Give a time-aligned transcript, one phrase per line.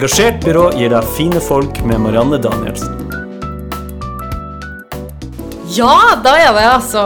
[0.00, 2.94] Engasjert byrå gir deg fine folk med Marianne Danielsen.
[5.76, 7.02] Ja, da er det altså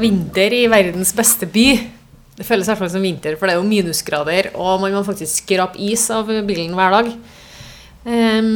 [0.00, 1.68] vinter i verdens beste by.
[2.34, 5.04] Det føles i hvert fall som vinter, for det er jo minusgrader, og man må
[5.06, 7.12] faktisk skrape is av bilen hver dag.
[8.10, 8.50] Um,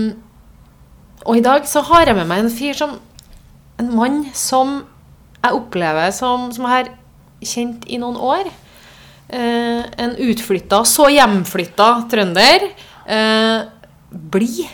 [1.23, 2.99] og i dag så har jeg med meg en fyr som
[3.79, 4.81] En mann som
[5.45, 6.93] jeg opplever som, som jeg har
[7.45, 8.51] kjent i noen år.
[9.31, 12.71] Uh, en utflytta, så hjemflytta trønder.
[13.07, 13.59] Eh,
[14.17, 14.67] blid.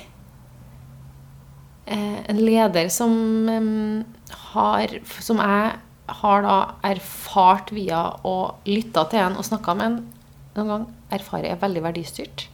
[1.86, 3.12] Eh, en leder som
[4.52, 5.72] har Som jeg
[6.12, 9.98] har da erfart via å lytte til en og snakke med en
[10.56, 12.46] noen gang, erfarer er veldig verdistyrt.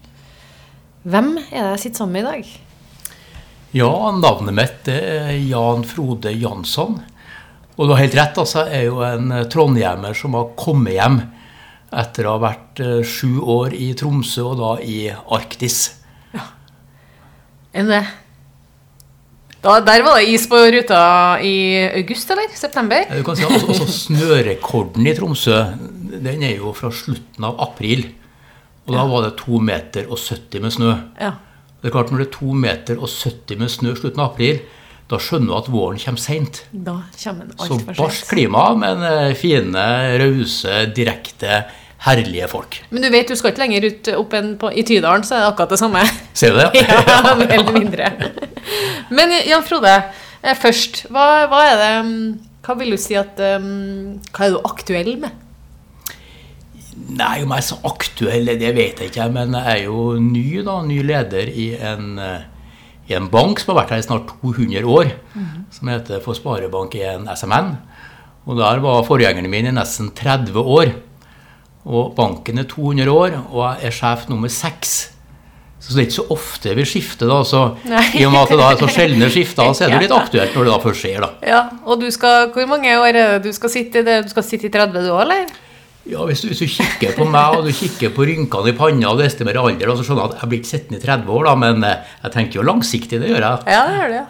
[1.09, 2.52] Hvem er det jeg sitter sammen med i dag?
[3.75, 7.00] Ja, navnet mitt er Jan Frode Jansson.
[7.75, 8.64] Og du har helt rett, altså.
[8.69, 11.20] Jeg er jo en trondhjemmer som har kommet hjem
[11.89, 15.97] etter å ha vært eh, sju år i Tromsø, og da i Arktis.
[17.77, 18.05] Enn det?
[19.58, 21.00] Da, der var det is på ruta
[21.42, 21.55] i
[21.98, 22.52] august, eller?
[22.55, 23.08] September?
[23.10, 25.58] Du kan si at også, også Snørekorden i Tromsø
[26.08, 28.06] den er jo fra slutten av april.
[28.88, 30.94] Og da var det 2 meter og 70 med snø.
[31.20, 31.34] Ja.
[31.78, 34.62] Det er klart Når det er 2 meter og 70 med snø slutten av april,
[35.08, 36.62] da skjønner du at våren kommer seint.
[37.60, 39.84] Så barskt klima, men eh, fine,
[40.20, 41.62] rause, direkte,
[42.06, 42.78] herlige folk.
[42.91, 45.42] Men du vet, du skal ikke lenger ut opp enn på, i Tydalen, så er
[45.42, 46.04] det akkurat det samme.
[46.38, 46.84] Ser du det?
[47.10, 48.12] ja, mer eller mindre.
[49.14, 49.96] Men Jan Frode,
[50.42, 52.22] eh, først, hva, hva er det mm,
[52.69, 55.44] Hva vil du si at um, Hva er du aktuell med?
[57.08, 59.28] Nei, om jeg er så aktuell, det vet jeg ikke.
[59.32, 62.42] Men jeg er jo ny, da, ny leder i en, eh,
[63.08, 65.14] i en bank som har vært her i snart 200 år.
[65.72, 67.70] Som heter for Sparebank1 SMN.
[68.50, 70.92] Og der var forgjengeren min i nesten 30 år.
[71.87, 74.97] Og banken er 200 år, og jeg er sjef nummer seks.
[75.79, 77.39] Så det er ikke så ofte vi skifter, da.
[77.47, 78.03] Så Nei.
[78.19, 80.56] i og med at det da er så sjeldne skifter, så er det litt aktuelt
[80.56, 81.31] når det da først skjer, da.
[81.47, 84.21] Ja, og du skal, Hvor mange år er det du skal sitte i det?
[84.27, 85.47] Du skal sitte i 30 du òg, eller?
[86.09, 89.11] Ja, hvis du, hvis du kikker på meg, og du kikker på rynkene i panna
[89.12, 91.33] og du estimerer alder, og så skjønner jeg at jeg blir ikke sittende i 30
[91.37, 93.65] år, da, men eh, jeg tenker jo langsiktig, det gjør jeg.
[93.69, 94.27] Ja, det gjør du, ja.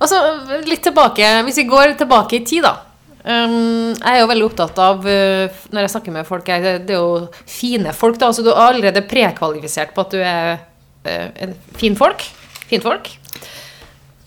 [0.00, 0.20] Og så
[0.66, 2.74] litt tilbake, Hvis vi går tilbake i tid, da.
[3.20, 6.94] Um, jeg er jo veldig opptatt av uh, Når jeg snakker med folk, jeg, det
[6.96, 8.16] er jo fine folk.
[8.16, 10.54] da, altså Du er allerede prekvalifisert på at du er
[11.04, 12.24] uh, en fin folk.
[12.70, 13.10] Fint folk.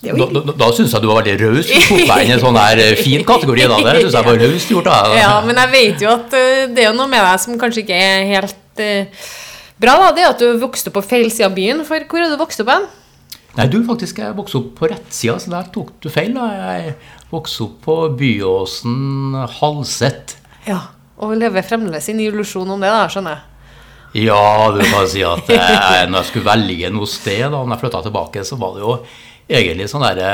[0.03, 1.69] Da, da, da syns jeg du var veldig raus.
[1.69, 3.67] Du tok meg inn i en sånn her eh, fin kategori.
[3.71, 4.89] da, Det syns jeg var raust gjort.
[4.89, 4.97] da.
[5.15, 7.85] Ja, men jeg vet jo at uh, det er jo noe med deg som kanskje
[7.85, 9.29] ikke er helt uh,
[9.79, 9.95] bra.
[10.01, 11.85] da, Det er at du vokste opp på feil side av byen.
[11.87, 12.89] For hvor er du vokst opp hen?
[13.53, 16.33] Nei, du faktisk jeg vokste opp på rettsida, så der tok du feil.
[16.35, 16.49] da.
[16.51, 16.97] Jeg
[17.33, 20.37] vokste opp på Byåsen, Halset.
[20.69, 20.79] Ja,
[21.23, 24.25] Og lever fremdeles i en illusjon om det, da, skjønner jeg.
[24.27, 27.81] Ja, du kan si at jeg, når jeg skulle velge noe sted, da når jeg
[27.85, 28.95] flytta tilbake, så var det jo
[29.49, 30.33] egentlig sånn derre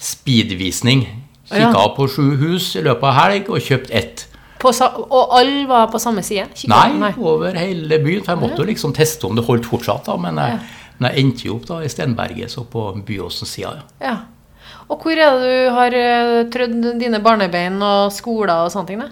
[0.00, 1.02] speedvisning.
[1.50, 1.88] Kikka Ja.
[1.96, 4.26] på sju hus i løpet av helg og kjøpt ett.
[4.60, 4.70] På,
[5.10, 6.46] og alle var på samme side?
[6.54, 6.68] Kikket-
[7.00, 8.22] Nei, over hele byen.
[8.24, 10.04] For jeg måtte jo liksom teste om det holdt fortsatt.
[10.06, 10.60] da, Men jeg,
[10.98, 13.82] men jeg endte jo opp da i Stenberget, så på Byåsen-sida.
[14.00, 14.06] Ja.
[14.06, 14.16] Ja.
[14.90, 19.02] Og hvor er det du har eh, trødd dine barnebein og skoler og sånne ting?
[19.04, 19.10] da?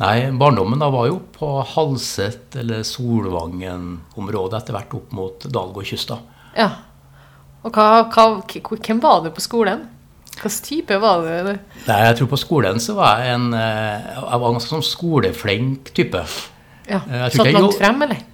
[0.00, 6.18] Nei, barndommen da var jo på Halset eller Solvangen-området, etter hvert opp mot Dalgårdkysta.
[6.58, 6.70] Ja.
[7.64, 8.24] Og hva, hva,
[8.74, 9.86] hvem var du på skolen?
[10.34, 11.52] Hvilken type var du?
[11.86, 14.82] Nei, jeg tror på skolen så var jeg en eh, Jeg var en ganske sånn
[14.88, 16.24] skoleflink type.
[16.88, 17.04] Ja.
[17.06, 18.24] Eh, Satt langt frem, eller?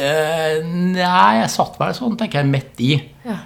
[0.00, 2.94] Nei, jeg satt vel sånn, tenker jeg, midt i.
[3.26, 3.36] Ja.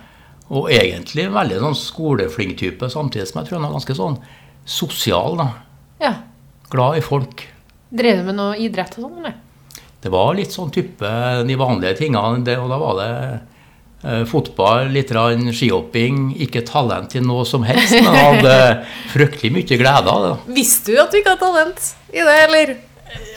[0.53, 4.19] Og egentlig en veldig sånn skoleflink type, samtidig som jeg tror han er ganske sånn
[4.69, 5.39] sosial.
[5.41, 5.49] da.
[6.03, 6.15] ja.
[6.73, 7.47] Glad i folk.
[7.95, 9.35] Drev du med noe idrett og sånn, eller?
[10.05, 11.11] Det var litt sånn type
[11.49, 13.11] de vanlige tingene, det, og da var det
[14.05, 18.57] eh, fotball, litt skihopping, ikke talent til noe som helst, men hadde
[19.15, 20.35] fryktelig mye glede av det.
[20.59, 22.75] Visste du at du ikke hadde talent i det, eller?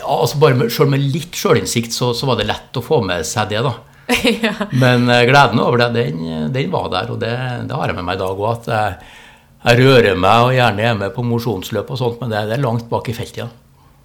[0.01, 2.99] Ja, altså bare med, selv med litt sjølinnsikt så, så var det lett å få
[3.05, 3.75] med seg det, da.
[4.45, 4.53] ja.
[4.71, 7.33] Men eh, gleden over det, den, den var der, og det,
[7.67, 8.49] det har jeg med meg i dag òg.
[8.53, 9.13] At jeg,
[9.67, 12.63] jeg rører meg og gjerne er med på mosjonsløp og sånt, men det, det er
[12.63, 13.43] langt bak i feltet.
[13.43, 13.49] Ja.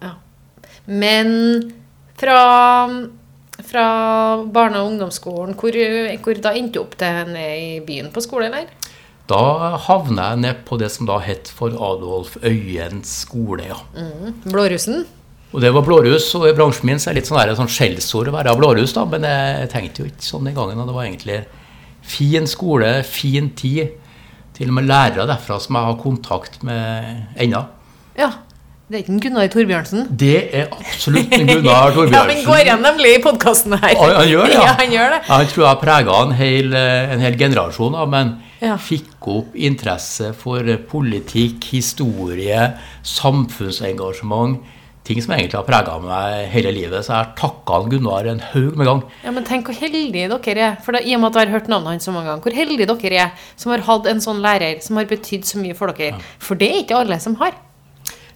[0.03, 0.15] Ja.
[0.91, 1.33] Men
[2.19, 2.39] fra,
[3.63, 3.87] fra
[4.51, 5.79] barne- og ungdomsskolen, hvor,
[6.25, 8.71] hvor da endte du opp til ned i byen på skole, eller?
[9.31, 13.71] Da havna jeg ned på det som da het for Adolf Øyens skole.
[13.71, 13.79] ja.
[14.51, 15.05] Blårussen?
[15.53, 18.31] Og det var blårus, og i bransjen min så er det litt sånn, sånn skjellsord
[18.31, 20.79] å være blårus, da, men jeg tenkte jo ikke sånn den gangen.
[20.81, 21.43] og Det var egentlig
[22.03, 23.99] fin skole, fin tid.
[24.57, 27.63] Til og med lærere derfra som jeg har kontakt med ennå.
[28.19, 28.31] Ja.
[28.93, 30.03] Det er ikke Gunnar Torbjørnsen?
[30.21, 32.33] Det er absolutt Gunnar Ja, Torbjørnsen.
[32.37, 33.95] Han går igjen nemlig i podkasten her.
[33.97, 34.65] Han, han gjør det, ja.
[34.69, 34.75] ja.
[34.83, 35.21] Han gjør det.
[35.31, 38.77] Jeg tror jeg prega en hel, eh, en hel generasjon, da, men Ja.
[38.77, 42.69] fikk opp interesse for politikk, historie,
[43.03, 44.61] samfunnsengasjement.
[45.03, 47.03] Ting som egentlig har prega meg hele livet.
[47.03, 49.01] Så jeg takka han Gunnar en haug med gang.
[49.25, 50.77] Ja, men tenk hvor heldige dere er.
[50.85, 52.45] For da, I og med at jeg har hørt navnet hans så mange ganger.
[52.47, 55.75] Hvor heldige dere er som har hatt en sånn lærer som har betydd så mye
[55.75, 56.21] for dere.
[56.39, 57.57] For det er ikke alle som har.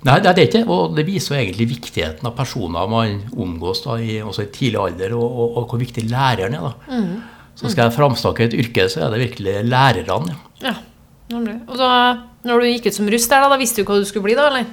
[0.07, 0.65] Nei, det er det ikke.
[0.71, 4.79] Og det viser jo egentlig viktigheten av personer man omgås da, i, også i tidlig
[4.83, 6.67] alder, og, og, og hvor viktig læreren er.
[6.67, 6.99] da.
[7.57, 10.35] Så skal jeg framsnakke et yrke, så er det virkelig lærerne.
[10.63, 10.75] Ja.
[10.75, 10.75] Ja.
[11.67, 11.89] Og da
[12.47, 14.37] når du gikk ut som russ der, da, da visste du hva du skulle bli,
[14.39, 14.51] da?
[14.51, 14.69] eller?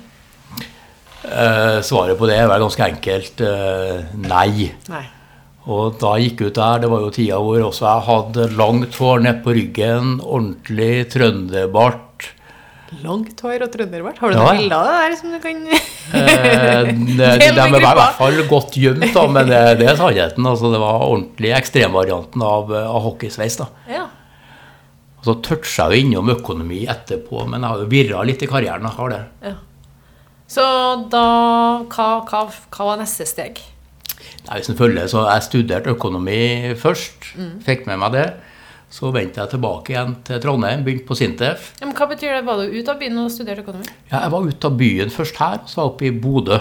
[1.24, 4.70] Eh, svaret på det er ganske enkelt uh, nei.
[4.92, 5.04] Nei.
[5.72, 8.98] Og da jeg gikk ut der, det var jo tida hvor også jeg hadde langt
[9.00, 12.28] hår ned på ryggen, ordentlig trønderbart.
[13.02, 14.20] Langt hår og trønderbart.
[14.20, 15.64] Har du Ja, noen bilder av det der som du kan
[16.14, 20.46] Eh, de, de, er i hvert fall godt gjemt, da, men det, det er sannheten.
[20.46, 23.56] Altså, det var ordentlig ekstremvarianten av, av hockeysveis.
[23.64, 23.70] da.
[23.90, 24.04] Ja.
[25.22, 28.84] Og så toucha jeg innom økonomi etterpå, men jeg har jo virra litt i karrieren.
[28.90, 29.22] Jeg har det.
[29.48, 29.60] ja.
[30.48, 30.64] Så
[31.10, 31.26] da
[31.90, 33.62] hva, hva, hva var neste steg?
[34.44, 37.30] Nei, hvis en følger, så Jeg studerte økonomi først,
[37.64, 38.26] fikk med meg det.
[38.94, 41.72] Så vendte jeg tilbake igjen til Trondheim, begynte på Sintef.
[41.80, 42.44] Ja, men hva betyr det?
[42.46, 43.88] Var du ute av byen og studerte økonomi?
[44.12, 46.60] Ja, jeg var ute av byen først her, og så var jeg oppe i Bodø.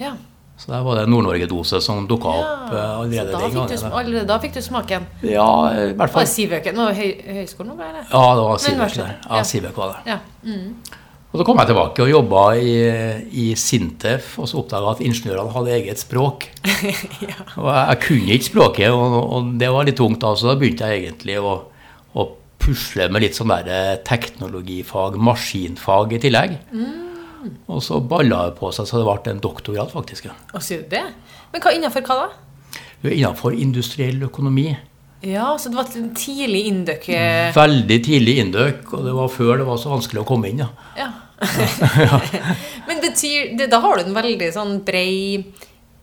[0.00, 0.14] Ja.
[0.56, 3.76] Så der var det Nord-Norge-dose som dukka opp eh, allerede da den gangen.
[3.76, 5.04] du, allerede da fikk du smaken.
[5.20, 6.24] Ja, i hvert Var fall.
[6.24, 6.80] det Sivøken?
[6.80, 7.74] Var det høy, høyskolen?
[7.76, 8.06] Eller?
[8.08, 9.02] Ja, det var Sivøken.
[9.04, 9.42] Ja, ja.
[9.44, 10.14] Sivek var det.
[10.14, 10.16] Ja.
[11.32, 12.74] Og så kom jeg tilbake og jobba i,
[13.42, 16.46] i Sintef, og så oppdaga at ingeniørene hadde eget språk.
[17.60, 20.54] Og jeg, jeg kunne ikke språket, og, og det var litt tungt da, så da
[20.60, 21.52] begynte jeg egentlig å,
[22.16, 22.26] å
[22.62, 26.56] pusle med litt sånn der eh, teknologifag, maskinfag i tillegg.
[27.70, 30.30] Og så balla det på seg så det ble en doktorgrad, faktisk.
[30.30, 30.34] ja.
[30.52, 31.04] Og du det?
[31.52, 32.28] Men hva innenfor hva da?
[33.06, 34.70] Innenfor industriell økonomi.
[35.26, 38.92] Ja, så det var en tidlig inndøk eh, Veldig tidlig indøk.
[38.94, 40.60] og det var før det var så vanskelig å komme inn.
[40.62, 40.68] Ja.
[41.00, 41.08] Ja.
[42.88, 45.42] Men betyr, det, da har du en veldig sånn brei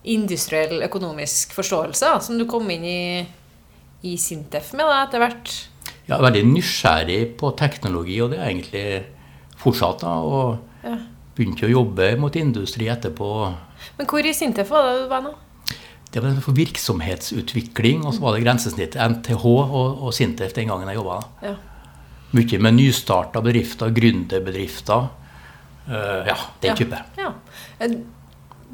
[0.04, 2.98] industriell økonomisk forståelse da, som du kom inn i,
[4.04, 5.54] i Sintef med da, etter hvert.
[6.04, 8.86] Er veldig nysgjerrig på teknologi, og det er egentlig
[9.62, 10.04] fortsatt.
[10.04, 10.98] da, Og Ja.
[11.34, 13.30] begynte å jobbe mot industri etterpå.
[13.98, 15.32] Men hvor i Sintef var det du var nå?
[16.14, 20.86] Det var for virksomhetsutvikling, og så var det grensesnittet NTH og, og Sintef den gangen
[20.92, 21.16] jeg jobba.
[21.42, 21.54] Ja.
[22.34, 25.08] Mye med nystarta bedrifter, gründerbedrifter.
[25.88, 26.76] Uh, ja, den Ja.
[26.78, 27.00] type.
[27.18, 27.32] Ja.
[27.80, 27.96] Eh,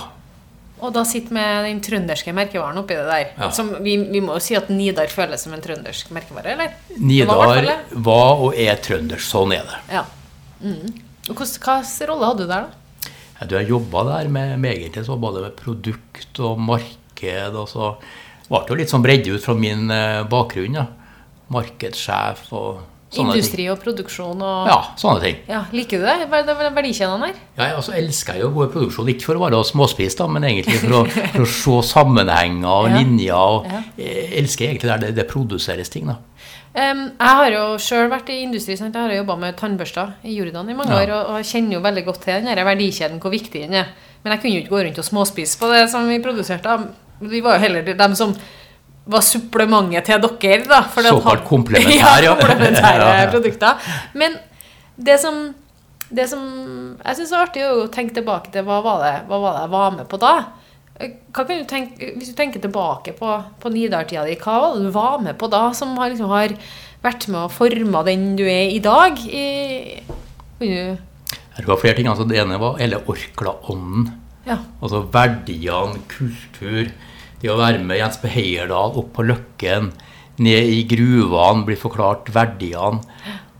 [0.79, 3.31] Og da sitter med den trønderske merkevaren oppi det der.
[3.37, 3.49] Ja.
[3.55, 6.75] Som vi, vi må jo si at Nidar føles som en trøndersk merkevare, eller?
[6.89, 9.25] Var Nidar var og er trøndersk.
[9.27, 9.79] Sånn er det.
[9.97, 10.05] Ja.
[10.63, 10.93] Mm.
[11.29, 13.11] Og Hvilken rolle hadde du der, da?
[13.39, 17.55] Ja, Du, jeg jobba der med, med egentlig så både med produkt og marked.
[17.55, 17.93] og så
[18.49, 20.79] ble det jo litt sånn bredde ut fra min eh, bakgrunn.
[20.79, 20.87] Ja.
[21.53, 22.81] Markedssjef og
[23.17, 24.67] Industri og produksjon og.
[24.69, 25.37] Ja, sånne ting.
[25.49, 26.27] Ja, Liker du det?
[26.29, 27.37] Hva er verdikjedene her?
[27.57, 30.93] Jeg altså, elsker jo god produksjon, ikke for å være småspist, da, men egentlig for
[30.99, 32.99] å, for å se sammenhenger og Ja.
[32.99, 33.33] linjer.
[33.33, 33.81] og Ja.
[33.97, 36.05] Jeg elsker egentlig der det, det produseres ting.
[36.05, 36.19] da.
[36.69, 38.77] Um, jeg har jo sjøl vært i industri.
[38.77, 38.93] Sant?
[38.93, 41.01] Jeg har jo jobba med tannbørster i Jordan i mange Ja.
[41.01, 43.87] år, og, og kjenner jo veldig godt til den verdikjeden, hvor viktig den er.
[44.23, 46.77] Men jeg kunne jo ikke gå rundt og småspise på det som vi produserte.
[47.21, 48.35] Vi var jo heller dem som
[49.09, 50.83] var supplementet til dere, da.
[51.09, 52.35] Såkalt komplementære, ja.
[52.37, 53.89] komplementære Ja, produkter.
[54.19, 54.37] Men
[54.99, 55.41] det som,
[56.13, 56.43] det som
[56.99, 59.73] jeg syns er artig, å tenke tilbake til hva var det, hva var det jeg
[59.75, 60.33] var med på da?
[60.99, 64.89] Hva kan du tenke, hvis du tenker tilbake på, på Nidar-tida di, hva var det
[64.89, 66.55] du var med på da, som har, liksom, har
[67.05, 69.15] vært med og forma den du er i dag?
[69.25, 70.03] I,
[70.59, 72.07] det var flere ting.
[72.11, 74.09] altså Det ene var hele Orkla-ånden.
[74.47, 74.57] ja.
[74.81, 76.91] Altså verdiene, kultur.
[77.39, 78.27] Det å være med Jens P.
[78.33, 79.93] Heierdal opp på Løkken,
[80.43, 82.99] ned i gruvene, bli forklart verdiene.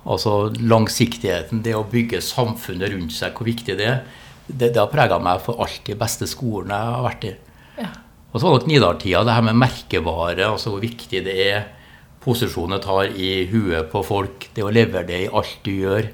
[0.10, 4.00] Altså langsiktigheten, det å bygge samfunnet rundt seg, hvor viktig det er.
[4.48, 7.34] Det, det har prega meg for alt de Beste skolen jeg har vært i.
[7.80, 7.90] Ja.
[8.30, 11.68] Og så var nok Nidar-tida, det her med merkevare, altså hvor viktig det er.
[12.24, 14.50] Posisjonen tar i huet på folk.
[14.56, 16.10] Det å levere det i alt du gjør.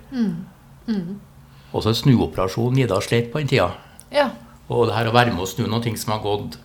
[1.75, 3.71] Også en snuoperasjon Nidar slet på den tida.
[4.13, 4.31] ja.
[4.65, 6.55] Og det her å være med å snu noen ting som har gått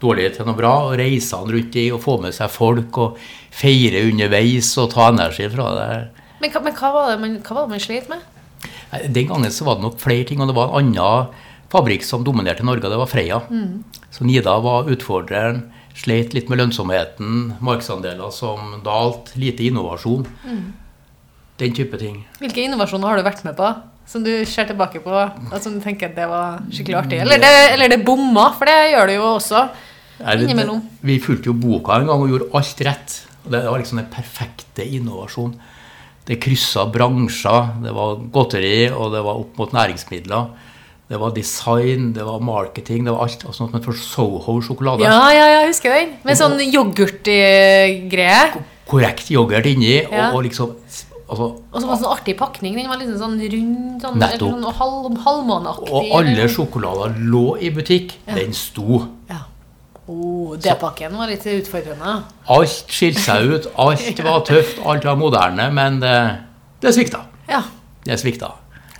[0.00, 3.20] dårlig til noe bra, og reise han rundt i og få med seg folk og
[3.54, 5.88] feire underveis og ta energi fra det.
[6.40, 8.24] Men, men hva, var det man, hva var det man slet med?
[9.12, 12.24] Den gangen så var det nok flere ting, og det var en annen fabrikk som
[12.26, 13.42] dominerte Norge, og det var Freia.
[14.10, 15.68] Så Nida var utfordreren,
[16.00, 20.22] Sleit litt med lønnsomheten, markedsandeler som dalt, lite innovasjon.
[21.60, 22.22] Den type ting.
[22.40, 23.72] Hvilke innovasjoner har du vært med på
[24.10, 27.18] som du ser tilbake på og som du tenker at det var skikkelig artig?
[27.22, 29.66] Eller det, eller det bomma, for det gjør det jo også.
[30.20, 30.80] Innimellom.
[31.02, 33.18] Vi fulgte jo boka en gang og gjorde alt rett.
[33.50, 35.54] Det var liksom den perfekte innovasjon.
[36.28, 37.70] Det kryssa bransjer.
[37.82, 40.50] Det var godteri, og det var opp mot næringsmidler.
[41.10, 43.42] Det var design, det var marketing, det var alt.
[43.48, 45.02] Og sånn som for Soho-sjokolade.
[45.02, 46.12] Ja, ja, ja, jeg husker den.
[46.22, 46.60] Med sånn
[47.34, 48.62] yoghurtgreie.
[48.90, 50.28] Korrekt yoghurt inni, Ja.
[50.30, 50.74] og, og liksom
[51.30, 52.74] altså, Og så var det sånn artig pakning.
[52.76, 54.50] Den var liksom sånn rund, sånn, Nettopp.
[54.50, 55.90] sånn halv, halvmåneaktig.
[55.90, 58.16] Og alle sjokolader lå i butikk.
[58.26, 59.06] Den sto.
[60.10, 62.14] Oh, D-pakken var litt utfordrende.
[62.50, 63.68] Alt skilte seg ut.
[63.78, 66.16] Alt var tøft, alt var moderne, men det,
[66.82, 67.22] det svikta.
[67.50, 67.62] Ja.
[68.02, 68.50] Det svikta.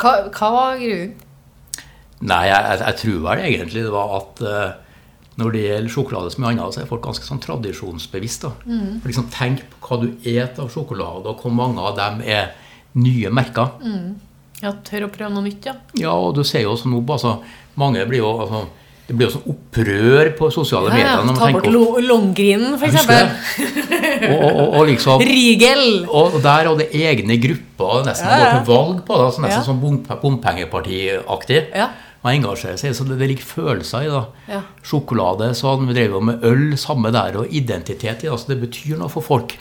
[0.01, 1.19] Hva, hva var grunnen?
[2.21, 4.91] Nei, jeg, jeg, jeg tror vel egentlig det var at uh,
[5.41, 8.45] når det gjelder sjokolade som mye annet, så er folk ganske sånn tradisjonsbevisst.
[8.45, 8.51] da.
[9.01, 12.53] For liksom Tenk på hva du et av sjokolade, og hvor mange av dem er
[13.01, 13.73] nye merker.
[14.61, 15.79] Ja, tør å prøve noe nytt, ja.
[15.97, 17.39] Ja, og du ser jo også nå altså,
[17.81, 18.67] Mange blir jo altså,
[19.11, 21.25] Det blir jo sånn opprør på sosiale ja, medier.
[21.27, 21.33] ja.
[21.35, 23.07] Ta bort Longgrinen, f.eks.
[23.11, 23.23] det?
[24.31, 25.83] Og, og, og, og liksom Rigel.
[26.07, 28.53] Og der hadde egne grupper nesten Ja, ja.
[28.53, 29.25] går til valg på det.
[29.27, 29.67] Altså nesten Ja.
[29.67, 31.61] sånn bompe- bompengepartiaktig.
[31.75, 31.89] Ja.
[32.23, 34.23] Man engasjerer seg, så det, det ligger følelser i det.
[34.53, 34.61] Ja.
[34.85, 38.33] Sjokolade sånn, Vi drev jo med øl, samme der, og identitet i det.
[38.35, 39.57] Altså det betyr noe for folk.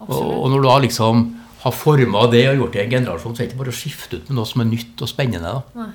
[0.00, 1.24] og, og når du da liksom
[1.62, 3.76] har forma det og gjort det i en generasjon, så er det ikke bare å
[3.82, 5.52] skifte ut med noe som er nytt og spennende.
[5.52, 5.62] da.
[5.84, 5.90] Det-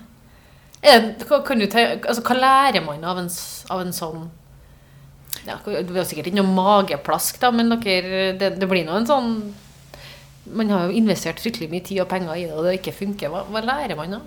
[0.88, 3.29] Hva, altså, hva lærer man av en,
[3.74, 4.27] av en sånn
[5.48, 9.08] ja, Det er sikkert ikke noe mageplask, da, men dere, det, det blir nå en
[9.10, 9.29] sånn
[10.56, 13.32] Man har jo investert fryktelig mye tid og penger i det, og det ikke funker.
[13.34, 14.22] Hva, hva lærer man da?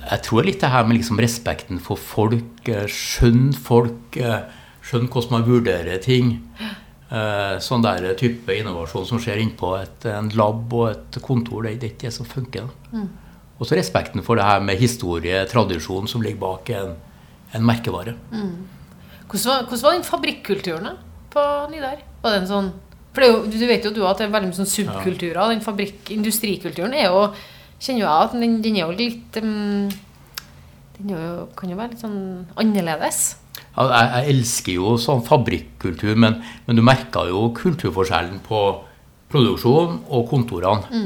[0.00, 4.48] Jeg tror litt det her med liksom respekten for folk, eh, skjønne folk, eh,
[4.82, 6.32] skjønne hvordan man vurderer ting.
[7.12, 11.76] Eh, Sånn der type innovasjon som skjer innpå et, en lab og et kontor, det
[11.78, 12.70] det er ikke det som funker.
[12.90, 13.04] da.
[13.62, 16.96] Og så respekten for det her med historie, tradisjon som ligger bak en,
[17.54, 18.16] en merkevare.
[19.30, 20.96] Hvordan var, hvordan var den fabrikkulturen
[21.30, 22.00] på Nidar?
[22.24, 22.72] Var den sånn
[23.14, 25.40] For det jo, du vet jo du at det er veldig mye sånn subkulturer.
[25.52, 27.26] Den fabrikk, industrikulturen er jo
[27.82, 29.88] Kjenner jo jeg at den, den er jo litt um,
[30.98, 31.22] Den jo,
[31.58, 32.20] kan jo være litt sånn
[32.62, 33.24] annerledes.
[33.74, 38.60] Ja, Jeg, jeg elsker jo sånn fabrikkultur, men, men du merka jo kulturforskjellen på
[39.32, 41.02] produksjon og kontorene.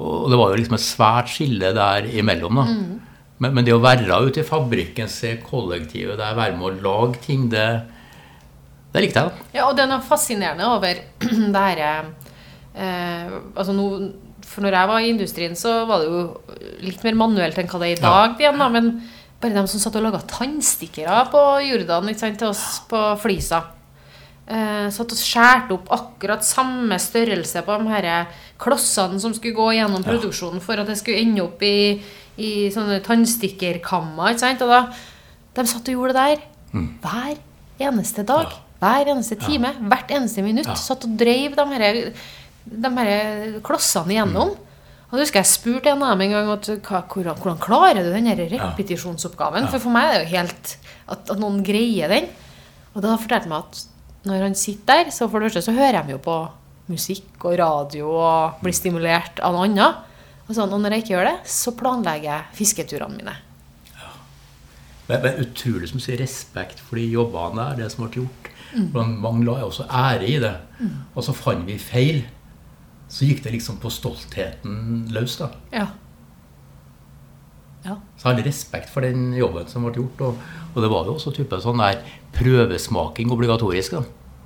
[0.00, 2.60] Og det var jo liksom et svært skille der imellom.
[2.60, 2.66] da.
[3.42, 7.22] Men, men det å være ute i fabrikken, se kollektivet der, være med å lage
[7.24, 7.66] ting, det,
[8.94, 9.32] det likte jeg.
[9.32, 9.48] da.
[9.56, 11.02] Ja, og det er noe fascinerende over
[11.56, 13.88] det her eh, Altså no,
[14.46, 16.22] For når jeg var i industrien, så var det jo
[16.86, 18.40] litt mer manuelt enn hva det er i dag.
[18.40, 18.94] igjen da, Men
[19.42, 23.64] bare de som satt og laga tannstikkere på Jordan ikke sant, til oss på Flisa.
[24.52, 28.08] Eh, satt og skjærte opp akkurat samme størrelse på de her
[28.60, 32.02] klossene som skulle gå gjennom produksjonen for at det skulle ende opp i,
[32.36, 34.34] i sånne tannstikkerkammer.
[34.34, 34.82] ikke sant, og da,
[35.56, 36.44] De satt og gjorde det der
[37.04, 37.40] hver
[37.88, 38.52] eneste dag.
[38.82, 40.68] Hver eneste time, hvert eneste minutt.
[40.68, 40.76] Ja.
[40.76, 42.02] Satt og dreiv de her
[42.64, 44.52] de her klossene igjennom.
[45.12, 48.04] Og jeg husker jeg spurte en av dem en gang at, hva, hvordan, hvordan klarer
[48.04, 49.68] du den repetisjonsoppgaven?
[49.72, 52.28] For for meg er det jo helt at, at noen greier den.
[52.92, 53.91] Og da fortalte han meg at
[54.28, 56.36] når han sitter der, så for det første så hører de jo på
[56.90, 60.02] musikk og radio og blir stimulert av noe annet.
[60.46, 63.34] Og, sånn, og når jeg ikke gjør det, så planlegger jeg fisketurene mine.
[65.08, 68.50] det er utrolig som sier respekt for de jobbene der, det som ble gjort.
[68.72, 69.18] Mm.
[69.20, 70.54] Mange la også ære i det.
[71.14, 72.22] Og så fant vi feil.
[73.12, 75.50] Så gikk det liksom på stoltheten løs, da.
[75.74, 75.90] Ja.
[77.82, 77.98] Ja.
[78.16, 80.22] Så jeg har respekt for den jobben som ble gjort.
[80.24, 82.00] Og, og det var jo også type sånn der
[82.36, 83.92] prøvesmaking obligatorisk.
[83.98, 84.02] da.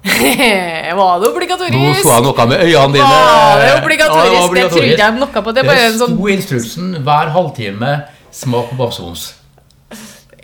[0.98, 1.74] var det obligatorisk?
[1.74, 3.06] Nå så jeg noe med øynene dine.
[3.06, 4.30] Var det Ja, obligatorisk?
[4.30, 5.54] det var Det trodde jeg noe på.
[5.56, 7.96] Det Det sto sånn instruksen hver halvtime
[8.30, 9.26] smak på bamsebons.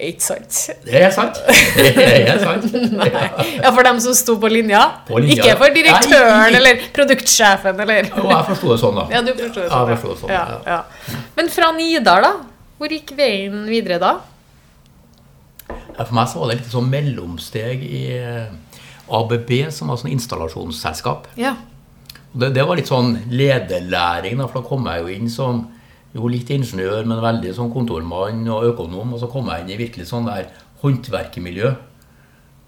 [0.02, 0.56] Ikke sant.
[0.82, 1.36] Det er sant.
[1.76, 1.92] Det
[2.26, 2.64] er sant.
[3.12, 3.28] Ja.
[3.62, 4.80] Ja, for dem som sto på linja?
[5.06, 5.36] På linja.
[5.44, 9.04] Ikke for direktøren Nei, eller produktsjefen eller Jo, jeg forsto det sånn, da.
[9.12, 9.30] Ja, du
[9.60, 9.92] det Ja, sånn.
[9.92, 10.42] jeg forstod det sånn, ja.
[10.66, 10.80] ja.
[11.12, 11.20] Ja.
[11.36, 12.32] Men fra Nidar, da?
[12.82, 14.16] Hvor gikk veien videre da?
[16.08, 18.52] For meg så var det litt sånn mellomsteg i eh,
[19.12, 21.28] ABB, som var sånn installasjonsselskap.
[21.40, 21.54] Ja.
[22.32, 25.66] Det, det var litt sånn lederlæring, da, for da kom jeg jo inn som
[26.12, 29.14] jo litt ingeniør, men veldig sånn kontormann og økonom.
[29.16, 30.48] Og så kom jeg inn i virkelig sånn der
[30.82, 31.74] håndverkermiljø.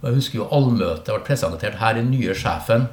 [0.00, 1.80] Og jeg husker jo allmøtet ble presentert.
[1.80, 2.86] Her er den nye sjefen.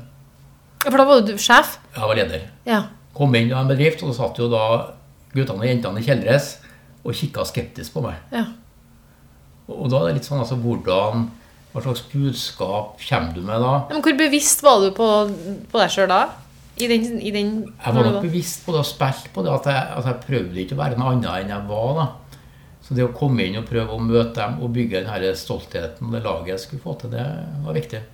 [0.81, 1.77] Ja, For da var du sjef?
[1.95, 2.47] Jeg var leder.
[2.67, 2.81] Ja.
[3.15, 4.63] Kom inn i en bedrift, og så satt jo da
[5.35, 6.53] guttene og jentene i kjeldres,
[7.03, 8.19] og kikka skeptisk på meg.
[8.35, 8.47] ja.
[9.77, 11.29] Og da er det litt sånn altså hvordan
[11.71, 13.73] Hva slags budskap kommer du med da?
[13.89, 15.07] Men hvor bevisst var du på,
[15.71, 16.23] på deg sjøl da?
[16.81, 19.65] I den, i den Jeg var nok bevisst på det og spilte på det, at
[19.69, 21.89] jeg, at jeg prøvde ikke å være noe annet enn jeg var.
[21.99, 22.05] da.
[22.81, 26.11] Så det å komme inn og prøve å møte dem og bygge den stoltheten og
[26.15, 27.25] det laget jeg skulle få til, det
[27.63, 28.01] var viktig.
[28.01, 28.07] Jeg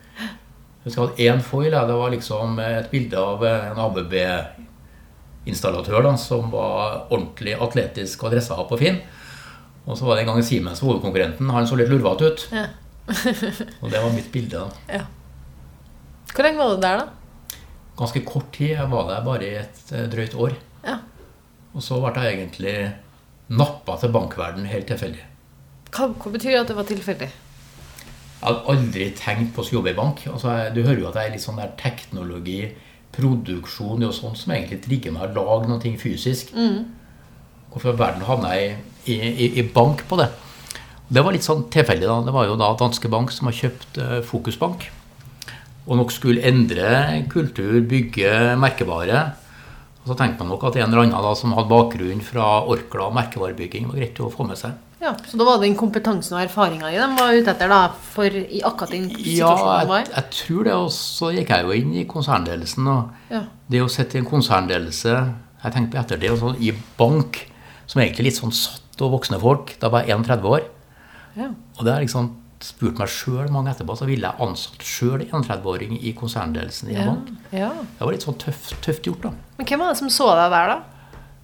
[0.85, 1.73] husker jeg hadde én foil.
[1.73, 8.73] Det var liksom et bilde av en ABB-installatør som var ordentlig atletisk og dressa på
[8.77, 8.97] og fin.
[9.87, 11.49] Og så var det en gang Siemens hovedkonkurrenten.
[11.55, 12.47] Han så litt lurvete ut.
[12.51, 12.65] Ja.
[13.81, 14.65] Og det var mitt bilde.
[14.65, 14.97] da.
[14.99, 15.05] ja.
[16.33, 17.57] Hvor lenge var du der, da?
[17.97, 18.75] Ganske kort tid.
[18.75, 20.57] Jeg var der bare i et eh, drøyt år.
[20.83, 20.99] Ja.
[21.73, 22.75] Og så ble jeg egentlig
[23.47, 25.23] nappa til bankverden helt tilfeldig.
[25.95, 27.29] Hva, hva betyr det at det var tilfeldig?
[28.37, 30.21] Jeg hadde aldri tenkt på å jobbe i bank.
[30.29, 32.59] Altså, jeg, du hører jo at jeg er litt sånn der teknologi,
[33.15, 36.51] produksjon, er sånt som egentlig trigger meg å lage noe fysisk.
[37.71, 38.77] Hvorfor i verden havna jeg i,
[39.15, 40.29] i, i bank på det?
[41.07, 42.07] Det var litt sånn tilfeldig.
[42.09, 42.19] da.
[42.25, 44.89] Det var jo da Danske Bank som har kjøpt eh, Fokusbank.
[45.87, 49.21] Og nok skulle endre kultur, bygge merkevare.
[50.03, 53.07] Og så tenkte man nok at en eller annen da, som hadde bakgrunn fra Orkla
[53.07, 54.75] og merkevarebygging, var greit å få med seg.
[54.99, 57.79] Ja, Så da var det den kompetansen og erfaringa de var ute etter da,
[58.15, 60.13] for i akkurat den Ja, situasjonen de jeg, var i?
[60.15, 60.73] jeg tror det.
[60.73, 62.87] Og så gikk jeg jo inn i konsernledelsen.
[62.87, 63.41] Og Ja.
[63.69, 65.13] det å sitte i en konsernledelse
[65.63, 67.39] Jeg tenkte på etter det, og sånn, i bank,
[67.87, 69.75] som egentlig litt sånn satt og voksne folk.
[69.81, 70.67] Da var jeg 31 år.
[71.37, 71.49] Ja.
[71.77, 75.43] Og det har liksom spurt meg sjøl mange etterpå, så ville jeg ansatt sjøl en
[75.43, 77.11] 31-åring i konsernledelsen i en Ja.
[77.11, 77.27] bank.
[77.53, 77.69] ja.
[77.99, 79.31] Det var litt sånn tøft, tøft gjort, da.
[79.57, 80.79] Men hvem var det som så deg der, da?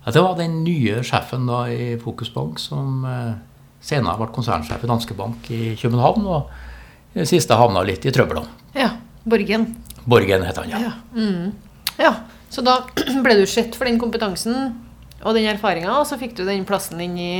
[0.05, 3.33] Ja, det var den nye sjefen da i Fokusbank som eh,
[3.79, 6.25] senere ble konsernsjef i Danske Bank i København.
[6.25, 6.49] Og
[7.15, 8.41] i det siste havna litt i trøbbel.
[8.41, 8.79] da.
[8.81, 8.89] Ja,
[9.23, 9.75] Borgen.
[10.09, 10.79] Borgen het han, ja.
[10.79, 10.91] Ja.
[11.15, 11.53] Mm.
[11.99, 12.15] ja.
[12.49, 12.79] Så da
[13.23, 14.73] ble du sett for den kompetansen
[15.23, 17.33] og den erfaringa, og så fikk du den plassen inn i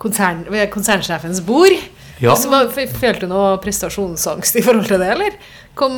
[0.00, 1.74] konsern, ved konsernsjefens bord.
[2.22, 2.36] Ja.
[2.38, 5.36] Så var, Følte du noe prestasjonsangst i forhold til det, eller?
[5.78, 5.96] Kom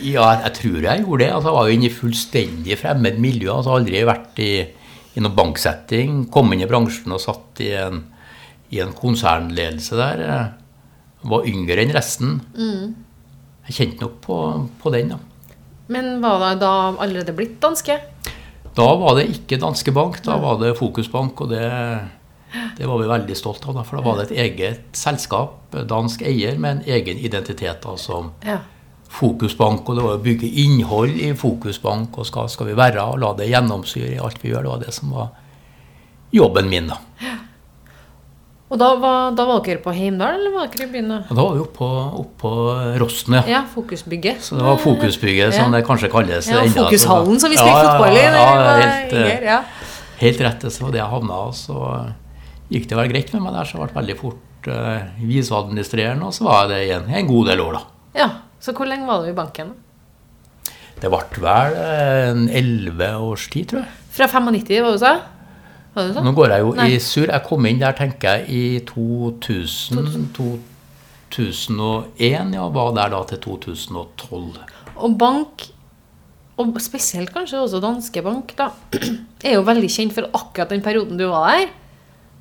[0.00, 1.30] Ja, jeg tror jeg gjorde det.
[1.32, 3.50] Altså, jeg var jo inne i fullstendig fremmed miljø.
[3.52, 4.52] Altså, aldri vært i,
[5.14, 6.22] i noen banksetting.
[6.32, 8.04] Kom inn i bransjen og satt i en,
[8.72, 10.24] i en konsernledelse der.
[10.24, 12.40] Jeg Var yngre enn resten.
[13.68, 14.40] Jeg kjente nok på,
[14.80, 15.20] på den, da.
[15.92, 16.72] Men var det da
[17.04, 17.98] allerede blitt danske?
[18.74, 21.62] Da var det ikke Danske Bank, da var det Fokusbank, og det,
[22.78, 23.76] det var vi veldig stolt av.
[23.78, 27.96] Da, for da var det et eget selskap, dansk eier, med en egen identitet da,
[28.00, 28.58] som Ja.
[29.14, 29.86] Fokusbank.
[29.86, 33.30] Og det var å bygge innhold i Fokusbank, og skal, skal vi være og la
[33.38, 34.66] det gjennomsyre i alt vi gjør.
[34.66, 35.28] Det var det som var
[36.34, 36.98] jobben min, da.
[38.74, 41.12] Og da var, da var dere på Heimdal, eller var dere i byen?
[41.12, 41.18] da?
[41.30, 41.88] Var vi oppe
[42.40, 42.54] på,
[42.98, 43.42] Rosten, ja.
[43.52, 44.40] Ja, Fokusbygget.
[44.42, 46.48] Så det var Fokusbygget, som det kanskje kalles.
[46.50, 46.82] Ja, enda.
[46.82, 48.24] Fokushallen, som vi spilte ja, fotball i.
[48.24, 48.48] Ja,
[48.80, 49.60] helt, eh, yngre, ja.
[50.18, 51.76] Helt rett, det var det jeg havna Så
[52.72, 56.34] gikk det vel greit med meg der, så jeg ble veldig fort uh, viseadministrerende, og
[56.34, 57.84] så var jeg det igjen en god del år, da.
[58.24, 58.28] ja.
[58.64, 59.74] Så hvor lenge var du i banken?
[60.96, 63.90] Det ble vel eh, en elleve års tid, tror jeg.
[64.14, 65.10] Fra 95, hva du sa?
[65.94, 66.34] Det Nå sånn?
[66.34, 66.88] går jeg jo Nei.
[66.90, 67.30] i surr.
[67.30, 70.32] Jeg kom inn der, tenker jeg, i 2000.
[71.34, 72.66] 2001, ja.
[72.74, 74.58] Var der da til 2012.
[74.94, 75.70] Og bank
[76.54, 78.68] og spesielt kanskje også Danske Bank, da,
[79.46, 81.72] er jo veldig kjent for akkurat den perioden du var der.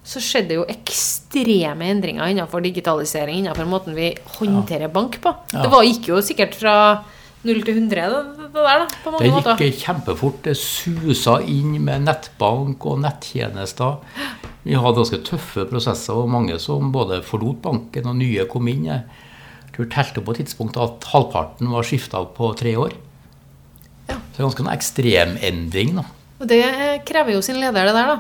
[0.06, 5.32] Så skjedde jo ekstreme endringer innenfor digitalisering, innenfor måten vi håndterer bank på.
[5.54, 5.64] Ja.
[5.64, 6.76] Det var, gikk jo sikkert fra
[7.44, 9.58] 0 til 100, det, det der, da, på mange Det måter.
[9.60, 10.38] gikk kjempefort.
[10.46, 13.98] Det susa inn med nettbank og nettjenester.
[14.64, 18.86] Vi hadde ganske tøffe prosesser, og mange som både forlot banken og nye kom inn.
[18.88, 19.04] Jeg
[19.76, 22.94] tror telte på et tidspunkt at halvparten var skifta på tre år.
[24.08, 24.16] Ja.
[24.16, 25.96] Så det er ganske en ekstremendring.
[26.00, 26.06] da.
[26.40, 26.62] Og det
[27.08, 28.20] krever jo sin leder, det der, da.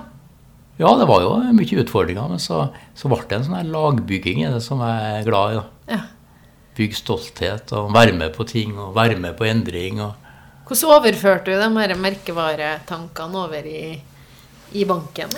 [0.81, 2.65] Ja, det var jo mye utfordringer, men så,
[2.97, 5.61] så ble det en sånn lagbygging i det som jeg er glad i.
[5.61, 5.95] da.
[5.95, 6.01] Ja.
[6.77, 10.01] Bygge stolthet og være med på ting og være med på endring.
[10.01, 10.13] og
[10.67, 14.01] Hvordan overførte du de her merkevaretankene over i,
[14.73, 15.29] i banken?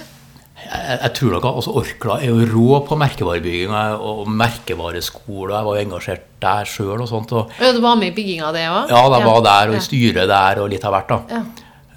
[0.55, 5.51] Jeg, jeg tror nok altså Orkla er jo rå på merkevarebygging og, og merkevareskole.
[5.57, 7.33] Jeg var jo engasjert der sjøl og sånt.
[7.35, 8.93] Og, Ja, du var med i bygginga av det òg?
[8.93, 11.11] ja, jeg var der og i styret der og litt av hvert.
[11.11, 11.19] da.
[11.35, 11.43] Ja.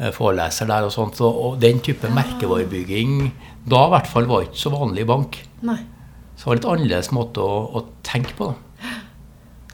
[0.00, 1.20] Eh, Foreleser der og sånt.
[1.22, 3.30] Og, og den type merkevarebygging
[3.68, 5.38] da i hvert fall var ikke så vanlig i bank.
[5.68, 5.78] Nei.
[6.38, 8.50] Så det var litt annerledes måte å, å tenke på.
[8.50, 8.64] da.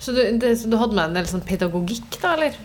[0.05, 2.57] Så du, det, så du hadde med en del sånn pedagogikk, da, eller?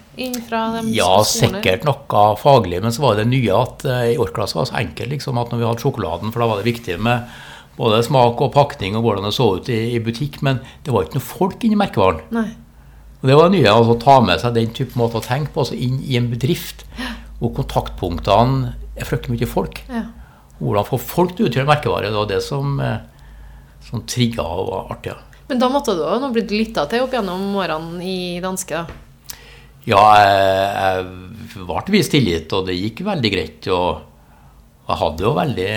[0.91, 4.65] Ja, sikkert noe faglig, men så var det nye at uh, i Orkla så var
[4.65, 7.29] det så enkelt liksom, at når vi hadde sjokoladen, for da var det viktig med
[7.77, 11.07] både smak og pakning og hvordan det så ut i, i butikk, men det var
[11.07, 12.19] ikke noe folk inni merkevaren.
[12.35, 12.49] Nei.
[13.21, 15.63] Og Det var nye, altså å ta med seg den type måte å tenke på,
[15.63, 16.83] altså inn i en bedrift
[17.39, 19.79] hvor kontaktpunktene er fryktelig mye folk.
[19.87, 20.09] Ja.
[20.59, 22.99] Hvordan få folk til å utgjøre merkevare, det var det som, eh,
[23.87, 25.15] som trigga og var artig.
[25.15, 25.28] ja.
[25.49, 29.41] Men da måtte du ha blitt lytta til opp gjennom årene i danske, da.
[29.89, 31.05] Ja, jeg,
[31.55, 33.69] jeg ble vist tillit, og det gikk veldig greit.
[33.73, 34.03] Og
[34.89, 35.69] jeg hadde jo veldig,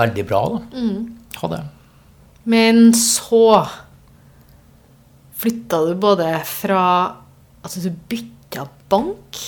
[0.00, 0.84] veldig bra, da.
[1.36, 1.70] Hadde jeg.
[2.46, 3.44] Men så
[5.36, 6.82] flytta du både fra
[7.66, 9.38] Altså, du bytta bank,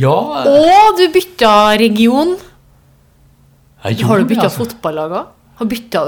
[0.00, 0.14] Ja,
[0.48, 2.32] og du bytta region.
[2.38, 4.64] jeg Har du gjorde bytta altså.
[4.64, 5.33] fotballag òg?
[5.54, 6.00] Har bytta,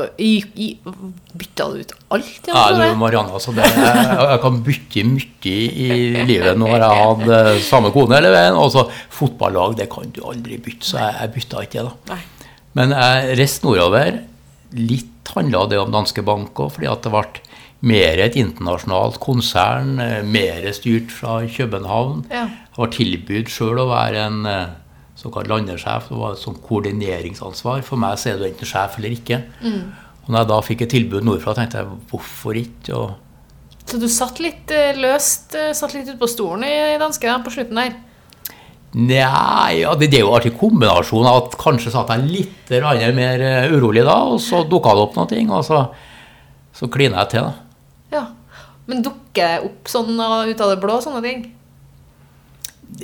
[1.79, 2.49] ut alt?
[2.51, 2.83] Ja, du?
[2.99, 5.53] Marianne, altså det, jeg, kan bytte mye
[5.87, 5.91] i
[6.27, 6.59] livet.
[6.59, 8.59] når jeg hatt eh, samme kone hele veien.
[8.59, 11.93] Og så fotballag, det kan du aldri bytte, så jeg, jeg bytta ikke det.
[12.11, 12.19] da.
[12.77, 14.19] Men jeg reiste nordover.
[14.77, 17.45] Litt handla det om Danske Bank òg, fordi at det ble
[17.87, 20.01] mer et internasjonalt konsern.
[20.03, 22.25] eh, Mer styrt fra København.
[22.33, 22.49] Ja.
[22.51, 24.67] Jeg var tilbudt sjøl å være en eh,
[25.27, 26.09] såkalt landsjef.
[26.09, 27.85] Det var et sånt koordineringsansvar.
[27.87, 29.43] For meg så er du enten sjef eller ikke.
[30.27, 32.97] Og når jeg da fikk et tilbud nordfra, tenkte jeg hvorfor ikke?
[32.99, 36.99] Og Så du satt litt eh, løst, eh, satt litt ute på stolen i, i
[36.99, 37.95] danske da, på slutten der?
[38.97, 42.73] Nei, ja, det, det er jo alltid kombinasjon av at kanskje satt jeg litt
[43.15, 45.83] mer eh, urolig da, og så dukka det opp noe, og så,
[46.75, 47.51] så klina jeg til.
[47.51, 48.17] da.
[48.17, 48.25] Ja.
[48.87, 51.45] Men dukker opp sånn ut av det blå, sånne ting?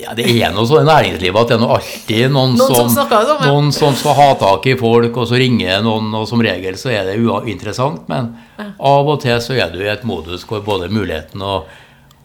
[0.02, 2.88] Ja, Det er noe sånn i næringslivet at det er noe alltid noen, Noen som
[2.90, 6.78] som, noen som skal ha tak i folk, og så ringer noen, og som regel
[6.80, 8.08] så er det uinteressant.
[8.10, 11.70] Men av og til så er du i et modus hvor både muligheten og,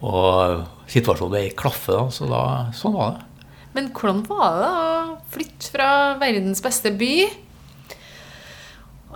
[0.02, 1.92] og situasjonen er i klaffe.
[1.94, 2.42] Da, så da,
[2.76, 3.24] sånn var det.
[3.76, 5.88] Men hvordan var det da å flytte fra
[6.18, 7.14] verdens beste by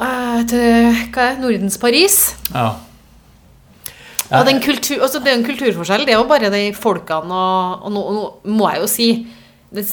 [0.06, 2.18] eh, til hva er Nordens Paris?
[2.52, 2.68] Ja.
[4.38, 6.06] Og den kultur, også, det er en kulturforskjell.
[6.08, 9.08] Det er jo bare de folkene og, og nå, no, må jeg jo si
[9.72, 9.86] det,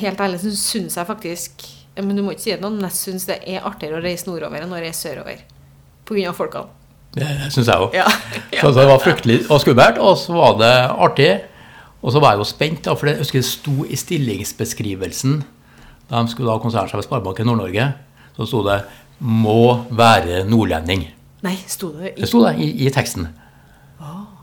[0.00, 1.62] Helt ærlig så syns jeg faktisk
[1.96, 4.28] Men du må ikke si det noe, men jeg syns det er artigere å reise
[4.28, 5.42] nordover enn å reise sørover.
[6.12, 6.68] Av folkene.
[7.16, 7.94] Det syns jeg òg.
[7.96, 8.04] Ja.
[8.60, 10.72] Så det var fryktelig og skummelt, og så var det
[11.06, 11.30] artig.
[12.02, 15.38] Og så var jeg jo spent, for jeg husker det sto i stillingsbeskrivelsen
[16.12, 17.86] da de skulle ha konsernsjef i Sparebanken Nord-Norge,
[18.36, 18.82] så sto det
[19.20, 21.06] 'må være nordlending'.
[21.42, 23.28] Nei, sto det Det sto det i, i teksten.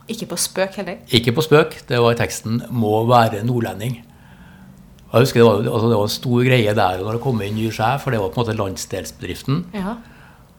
[0.09, 0.97] Ikke på spøk heller?
[1.15, 3.97] Ikke på spøk, det var i teksten 'må være nordlending'.
[5.09, 7.55] Jeg husker Det var, altså det var en stor greie der når det kom inn
[7.55, 9.65] ny sjef, for det var på en måte landsdelsbedriften.
[9.73, 9.95] Ja.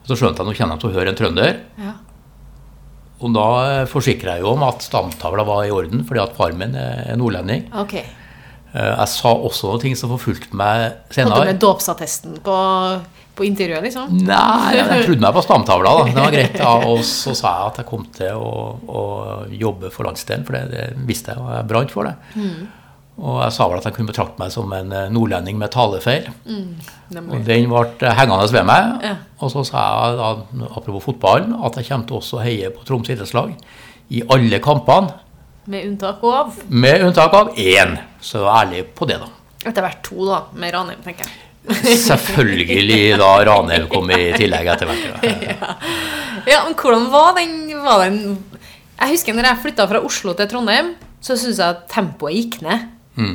[0.07, 1.61] Så skjønte jeg nå kjenner jeg til å høre en trønder.
[1.79, 1.93] ja.
[3.21, 6.75] Og da forsikra jeg jo om at stamtavla var i orden, fordi at far min
[6.75, 7.67] er nordlending.
[7.77, 7.95] Ok.
[7.95, 11.35] Eh, Jeg sa også noen ting som forfulgte meg senere.
[11.35, 12.55] Hadde du med dåpsattesten på,
[13.41, 14.11] på intervjuet, liksom?
[14.29, 15.95] Nei, jeg trodde meg på stamtavla.
[16.01, 16.05] da.
[16.11, 16.59] Det var greit.
[16.61, 18.53] Ja, Og så sa jeg at jeg kom til å,
[19.01, 19.03] å
[19.51, 22.15] jobbe for landsdelen, for det, det visste jeg, og jeg brant for det.
[23.21, 26.31] Og jeg sa vel at jeg kunne betrakte meg som en eh, nordlending med talefeil.
[26.49, 26.71] Mm,
[27.19, 28.95] Og den ble hengende ved meg.
[29.05, 29.17] Ja.
[29.45, 30.31] Og så sa jeg, da,
[30.71, 33.53] apropos fotballen, at jeg kommer til også å heie på Troms idrettslag
[34.17, 35.19] i alle kampene,
[35.71, 37.93] Med unntak av med unntak av én.
[38.25, 39.29] Så jeg er ærlig på det, da.
[39.69, 41.50] etter hvert to, da, med Ranheim, tenker jeg.
[41.69, 45.67] Selvfølgelig da Ranheim kom i tillegg etter hvert.
[46.49, 47.51] Ja, men hvordan var den,
[47.85, 48.39] var den
[48.97, 52.57] Jeg husker når jeg flytta fra Oslo til Trondheim, så syns jeg at tempoet gikk
[52.65, 52.87] ned.
[53.21, 53.35] Mm.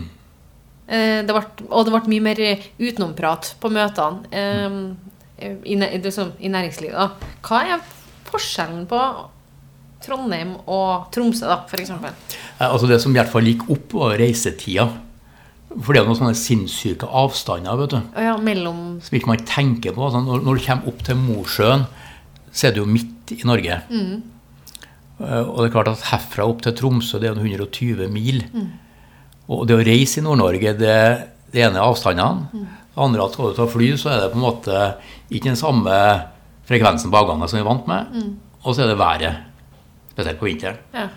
[0.86, 2.42] Eh, det ble, og det ble mye mer
[2.82, 4.80] utenomprat på møtene eh,
[5.70, 6.98] i, i næringslivet.
[6.98, 7.32] Da.
[7.46, 7.86] Hva er
[8.32, 9.00] forskjellen på
[10.06, 11.94] Trondheim og Tromsø, da, f.eks.?
[11.94, 14.90] Eh, Altså Det som i hvert fall gikk opp, var reisetida.
[15.82, 19.42] For det er jo noen sånne sinnssyke avstander vet du, ja, mellom som ikke man
[19.44, 20.06] tenker på.
[20.08, 21.84] Altså, når, når du kommer opp til Mosjøen,
[22.56, 23.82] så er du jo midt i Norge.
[25.20, 28.44] Eh, Og det er klart at herfra opp til Tromsø det er jo 120 mil.
[29.50, 30.96] Og det å reise i Nord-Norge, det,
[31.54, 32.48] det ene er avstandene.
[32.96, 34.80] Det andre at skal du ta fly, så er det på en måte
[35.30, 35.98] ikke den samme
[36.66, 38.16] frekvensen på avganger som vi er vant med.
[38.64, 39.44] Og så er det været.
[40.16, 40.80] Spesielt på vinteren.
[40.96, 41.10] ja.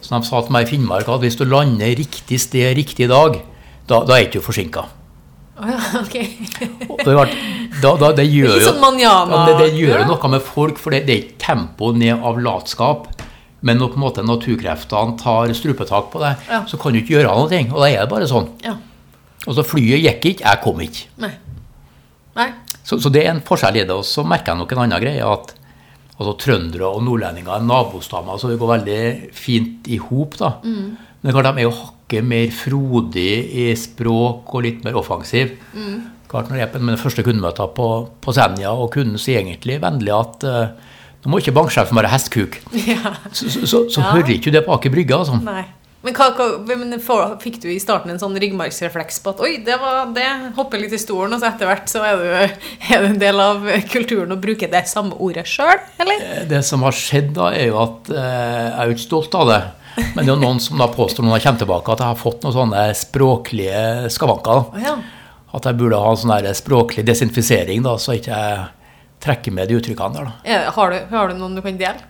[0.00, 3.34] Så de sa til meg i Finnmark at hvis du lander riktig sted riktig dag,
[3.90, 4.86] da, da er ikke du forsinka.
[5.60, 6.14] Oh, ja, ok.
[7.04, 7.32] Det, er
[7.82, 11.02] da, da, det gjør det, sånn ja, det, det gjør noe med folk, for det,
[11.08, 13.10] det er ikke tempo ned av latskap.
[13.60, 16.62] Men når på en måte naturkreftene tar strupetak på deg, Ja.
[16.70, 17.60] så kan du ikke gjøre noe.
[17.74, 18.48] Og da er det bare sånn.
[18.64, 18.78] Ja.
[19.46, 21.04] Og så flyet gikk ikke, jeg kom ikke.
[21.20, 21.32] Nei.
[22.40, 22.48] Nei.
[22.80, 23.92] Så, så det er en forskjell i det.
[23.92, 25.20] Og så merker jeg nok en annen greie.
[25.28, 25.52] at
[26.16, 29.00] altså, Trøndere og nordlendinger er nabostammer, så det går veldig
[29.36, 30.38] fint i hop.
[30.64, 30.96] Mm.
[31.20, 31.74] Men klart de er jo
[32.10, 35.54] hakket mer frodig i språk og litt mer offensiv.
[35.74, 36.10] Mm.
[36.30, 37.86] Klart Når jeg på mine første kundemøter på,
[38.22, 40.94] på Senja, og kunden sier egentlig vennlig at uh,
[41.24, 42.60] nå må ikke banksjefen være hestkuk.
[42.86, 43.16] Ja.
[43.32, 44.12] Så, så, så, så Ja.
[44.14, 45.14] hører ikke du det på Aker Brygge.
[45.16, 45.38] altså.
[45.42, 45.64] Nei.
[46.00, 49.50] Men, hva, hva, men for, fikk du i starten en sånn ryggmargsrefleks på at oi,
[49.66, 50.24] det var det,
[50.56, 52.54] hopper litt i stolen, og så etter hvert så er du,
[52.94, 56.24] er du en del av kulturen og bruker det samme ordet sjøl, eller?
[56.48, 59.50] Det som har skjedd da, er jo at eh, jeg er jo ikke stolt av
[59.52, 59.60] det.
[60.14, 62.18] Men det er jo noen som da påstår når jeg kommer tilbake at jeg har
[62.20, 63.80] fått noen sånne språklige
[64.14, 64.60] skavanker.
[64.60, 64.84] da.
[64.84, 64.94] Ja.
[65.56, 68.60] At jeg burde ha en sånn språklig desinfisering, da, så ikke jeg
[69.20, 70.30] trekker med de uttrykkene der.
[70.30, 70.60] da.
[70.76, 72.06] Har, du, har du noen du kan dele?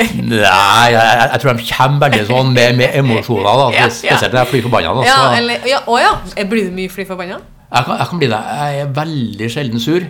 [0.00, 3.50] Nei, jeg, jeg, jeg tror de kommer veldig sånn med, med emosjoner.
[3.60, 3.86] da, Ja.
[3.92, 4.94] Spesielt når jeg flyr forbanna.
[4.96, 6.12] da, Ja, eller, ja, å ja.
[6.36, 7.40] Eh, Blir du mye fly forbanna?
[7.70, 8.40] Jeg kan, jeg kan bli det.
[8.60, 10.06] Jeg er veldig sjelden sur.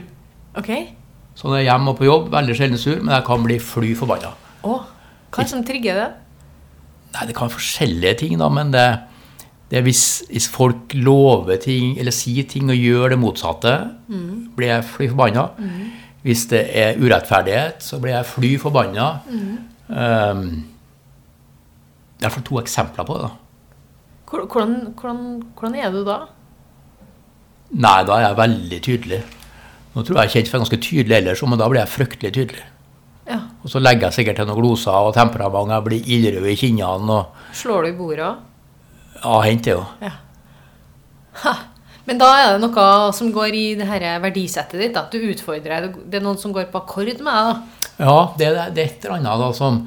[0.59, 0.70] Ok.
[1.37, 3.59] Så når jeg er hjemme og på jobb, veldig sjelden sur, men jeg kan bli
[3.62, 4.33] fly forbanna.
[4.66, 4.79] Å,
[5.31, 6.09] hva er det som trigger det?
[7.14, 8.87] Nei, det kan være forskjellige ting, da, men det,
[9.70, 13.75] det er hvis, hvis folk lover ting, eller sier ting og gjør det motsatte,
[14.57, 15.49] blir jeg fly forbanna.
[16.23, 19.09] Hvis det er urettferdighet, så blir jeg fly forbanna.
[19.88, 20.42] Um,
[22.20, 23.29] det er i hvert fall to eksempler på det.
[23.31, 23.31] da.
[24.31, 26.18] Hvordan, hvordan, hvordan er du da?
[27.70, 29.20] Nei, da er jeg veldig tydelig.
[29.94, 32.33] Nå tror jeg jeg er kjent for ganske tydelig ellers, men da blir jeg fryktelig
[32.37, 32.66] tydelig.
[33.28, 33.40] Ja.
[33.62, 35.70] Og så legger jeg sikkert til noen gloser og temperament.
[35.74, 38.46] Jeg blir ildrød i kinnene og Slår du i bordet òg?
[39.20, 39.85] Ja, henter jo.
[40.00, 40.14] Ja.
[42.09, 44.96] Men da er det noe som går i det her verdisettet ditt.
[44.98, 45.87] At du utfordrer.
[45.87, 45.98] deg.
[46.11, 47.24] Det er noen som går på akkord med deg.
[47.26, 47.87] da.
[48.00, 49.83] Ja, det, det er et eller annet da som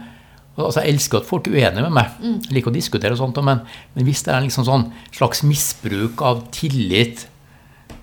[0.54, 2.12] altså Jeg elsker at folk er uenige med meg.
[2.46, 3.64] Jeg liker å diskutere og sånt, men,
[3.96, 7.24] men hvis det er en liksom sånn slags misbruk av tillit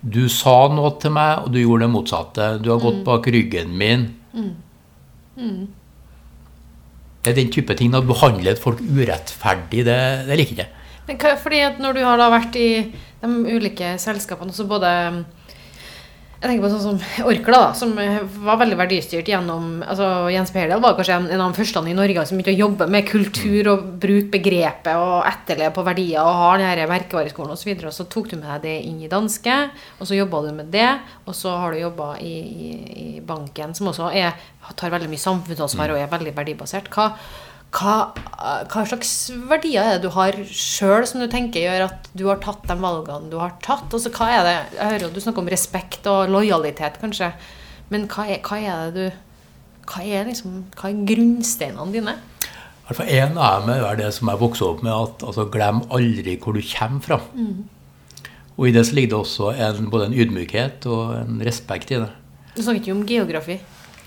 [0.03, 2.49] Du sa noe til meg, og du gjorde det motsatte.
[2.65, 4.09] Du har gått bak ryggen min.
[7.21, 7.95] Det er den type ting.
[7.97, 9.99] Å behandle folk urettferdig, det,
[10.29, 10.71] det liker jeg
[11.11, 11.35] ikke.
[11.43, 12.71] Fordi at når du har vært i
[13.21, 14.91] de ulike selskapene, så både
[16.41, 17.91] jeg tenker på sånn som Orkla, da, som
[18.47, 21.97] var veldig verdistyrt gjennom altså Jens Perdal var kanskje en, en av de første i
[21.97, 26.39] Norge som begynte å jobbe med kultur og bruke begrepet og etterleve på verdier og
[26.41, 27.75] har den her merkevareskolen osv.
[27.75, 29.59] Og, og så tok du med deg det inn i danske,
[29.99, 30.89] og så jobba du med det.
[31.29, 32.73] Og så har du jobba i, i,
[33.05, 34.33] i banken, som også er,
[34.81, 36.89] tar veldig mye samfunnsansvar og er veldig verdibasert.
[36.95, 37.11] Hva,
[37.71, 38.11] hva,
[38.67, 39.13] hva slags
[39.47, 42.77] verdier er det du har sjøl som du tenker gjør at du har tatt de
[42.81, 43.87] valgene du har tatt?
[43.95, 47.31] Altså, hva er det, Jeg hører jo du snakker om respekt og lojalitet, kanskje.
[47.95, 49.19] Men hva er, hva er det du
[49.91, 52.13] Hva er, liksom, hva er grunnsteinene dine?
[52.87, 55.81] Hvert fall en av dem er det som jeg vokste opp med, at altså, glem
[55.95, 57.19] aldri hvor du kommer fra.
[58.57, 62.01] Og i det så ligger det også en, både en ydmykhet og en respekt i
[62.03, 62.11] det.
[62.55, 63.61] Du snakker ikke om geografi.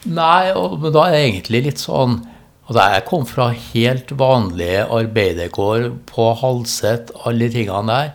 [0.04, 2.20] Nei, og, men da er det egentlig litt sånn
[2.64, 8.14] Altså, jeg kom fra helt vanlige arbeiderkår på Halset, alle de tingene der.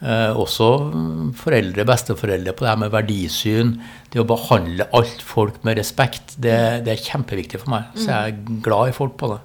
[0.00, 3.74] Eh, også mm, foreldre, besteforeldre på det her med verdisyn.
[4.10, 7.90] Det å behandle alt folk med respekt, det, det er kjempeviktig for meg.
[7.94, 9.40] Så jeg er glad i folk på det.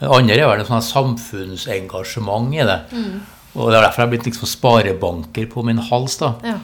[0.00, 2.78] Det andre er vel sånn samfunnsengasjement i det.
[3.54, 6.18] Og det er derfor jeg har blitt liksom sparebanker på min hals.
[6.22, 6.34] da.
[6.46, 6.56] Ja.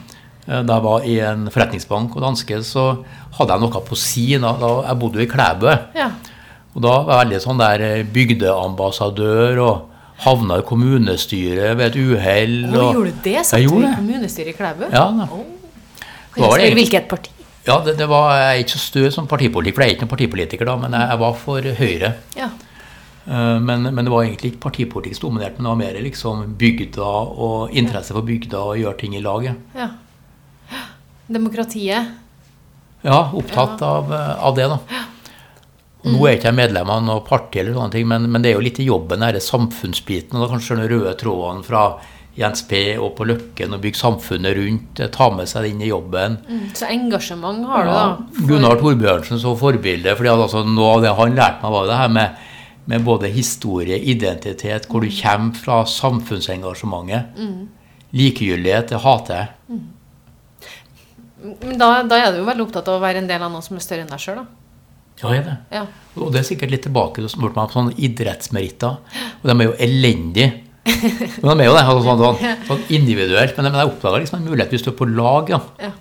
[0.47, 3.05] Eh, Da jeg var i en forretningsbank og danske, så
[3.39, 4.27] hadde jeg noe på si.
[4.39, 5.77] Da, da jeg bodde jo i Klæbø.
[5.95, 6.11] ja.
[6.77, 9.77] Og da var jeg veldig sånn der eh, bygdeambassadør og
[10.27, 12.57] havna i kommunestyret ved et uhell.
[12.69, 13.39] Og- gjorde du det?
[13.49, 14.85] Satt du i kommunestyret i Klæbu?
[14.93, 15.25] Ja, da.
[15.33, 15.41] Å.
[16.37, 17.33] Det Kan spørre hvilket parti?
[17.67, 20.05] Ja, det, det var, jeg er ikke så stø som partipolitiker, for jeg er ikke
[20.07, 22.11] noen partipolitiker da, men jeg, jeg var for Høyre.
[22.39, 22.51] Ja.
[23.27, 27.09] Eh, Men, men det var egentlig ikke partipolitisk dominert, men det var mer liksom bygda
[27.49, 29.57] og interesse for bygda og gjøre ting i laget.
[29.75, 29.89] Ja.
[31.27, 32.13] Demokratiet.
[33.03, 34.79] Ja, opptatt av, eh, av det, da.
[36.07, 38.53] Og nå er ikke jeg medlem av noe parti, eller sånne ting, men, men det
[38.53, 40.37] er jo litt i jobben, denne samfunnsbiten.
[40.39, 41.87] Og da kanskje den røde tråden fra
[42.37, 42.83] Jens P.
[43.01, 46.37] og på Løkken og bygge samfunnet rundt, eh, ta med seg det inn i jobben.
[46.47, 46.67] Mm.
[46.77, 48.03] Så engasjement har du, da.
[48.37, 50.15] For- Gunnar Torbjørnsen som forbilde.
[50.19, 52.37] fordi altså, Noe av det han lærte meg, var det her med,
[52.87, 57.41] med både historie, identitet, hvor du kommer fra, samfunnsengasjementet.
[58.13, 59.81] Likegyldighet, det hater jeg.
[61.63, 63.63] Men da, da er du jo veldig opptatt av å være en del av noe
[63.65, 64.47] som er større enn deg sjøl, da.
[65.23, 65.57] Ja, jeg er det.
[65.73, 65.85] Ja.
[66.21, 68.99] Og det er sikkert litt tilbake Du spurte meg om sånne idrettsmeritter.
[69.41, 70.49] Og de er jo elendige.
[71.43, 73.57] Men de er jo det, altså, sånn, sånn, sånn individuelt.
[73.59, 75.53] Men, jeg oppdaga liksom en mulighet hvis du er på lag.
[75.55, 75.63] Ja.
[75.83, 75.95] Ja.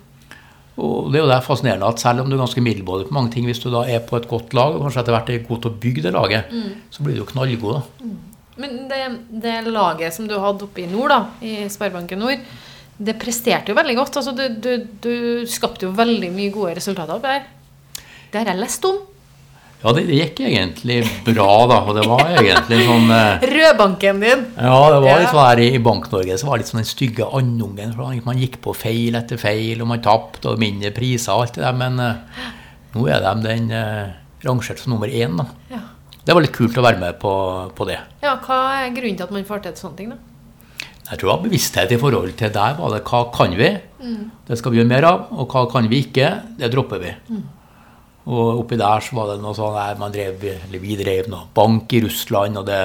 [0.75, 3.32] Og det er jo det fascinerende at selv om du er ganske middelmådig på mange
[3.32, 5.62] ting, hvis du da er på et godt lag, og kanskje etter hvert er god
[5.63, 6.56] til å bygge det laget,
[6.91, 7.78] så blir du jo knallgod.
[7.80, 8.10] da.
[8.60, 9.01] Men det,
[9.43, 12.43] det laget som du hadde oppe i nord, da, i Sparebanken Nord,
[12.95, 14.19] det presterte jo veldig godt.
[14.19, 15.15] Altså, du, du, du
[15.51, 17.47] skapte jo veldig mye gode resultater opp der.
[18.36, 18.98] Det har jeg lest om.
[19.86, 21.76] Ja, det, det gikk egentlig bra, da.
[21.88, 24.41] Og det var egentlig sånn eh, Rødbanken din.
[24.58, 27.28] Ja, det var litt sånn her i, Bank-Norge så var det litt sånn den stygge
[27.38, 27.93] andungen.
[27.95, 31.56] for Man gikk på feil etter feil, og man tapte, og mindre priser og alt
[31.60, 31.80] det der.
[31.80, 32.52] Men eh,
[32.98, 35.48] nå er de den eh, rangert som nummer én, da.
[35.71, 35.84] Ja.
[36.26, 37.34] Det var litt kult å være med på,
[37.78, 38.02] på det.
[38.26, 40.19] ja, hva er grunnen til at man får til sånne ting, da?
[41.06, 43.67] Jeg tror det var bevissthet i forhold til der var det hva kan vi?
[44.50, 45.28] Det skal vi gjøre mer av.
[45.38, 46.32] Og hva kan vi ikke?
[46.58, 47.12] Det dropper vi.
[48.25, 51.45] Og oppi der så var det noe sånn der man drev, eller vi drev noe
[51.53, 52.81] bank i Russland, og det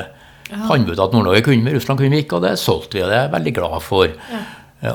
[0.50, 3.04] fant vi ut at Nord-Norge kunne vi, Russland kunne vi ikke, og det solgte vi,
[3.04, 4.10] og det er jeg veldig glad for.
[4.10, 4.42] Ja.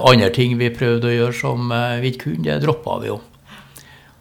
[0.01, 3.19] Andre ting vi prøvde å gjøre som eh, vi ikke kunne, det droppa vi jo.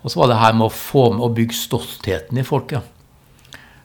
[0.05, 2.91] Og så var det her med å få med å bygge stoltheten i folket.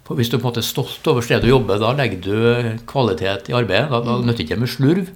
[0.08, 2.86] For hvis du på en måte er stolt over stedet du jobber, da legger du
[2.89, 3.91] kvalitet i arbeidet.
[3.91, 5.12] Da, da nytter det ikke med slurv.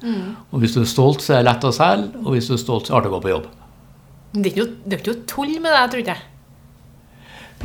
[0.53, 2.21] Og hvis du er stolt, så er det lett å selge.
[2.21, 3.47] Og hvis du er stolt, så er det artig å gå på jobb.
[4.33, 6.29] Det er ikke noe, det er ikke noe tull med det, tror ikke jeg.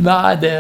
[0.05, 0.53] Nei, det,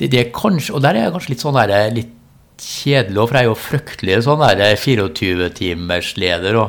[0.00, 2.18] det, det er kanskje Og der er jeg kanskje litt sånn der, litt
[2.62, 6.54] kjedelig, for jeg er jo fryktelig sånn 24-timersleder.
[6.60, 6.68] og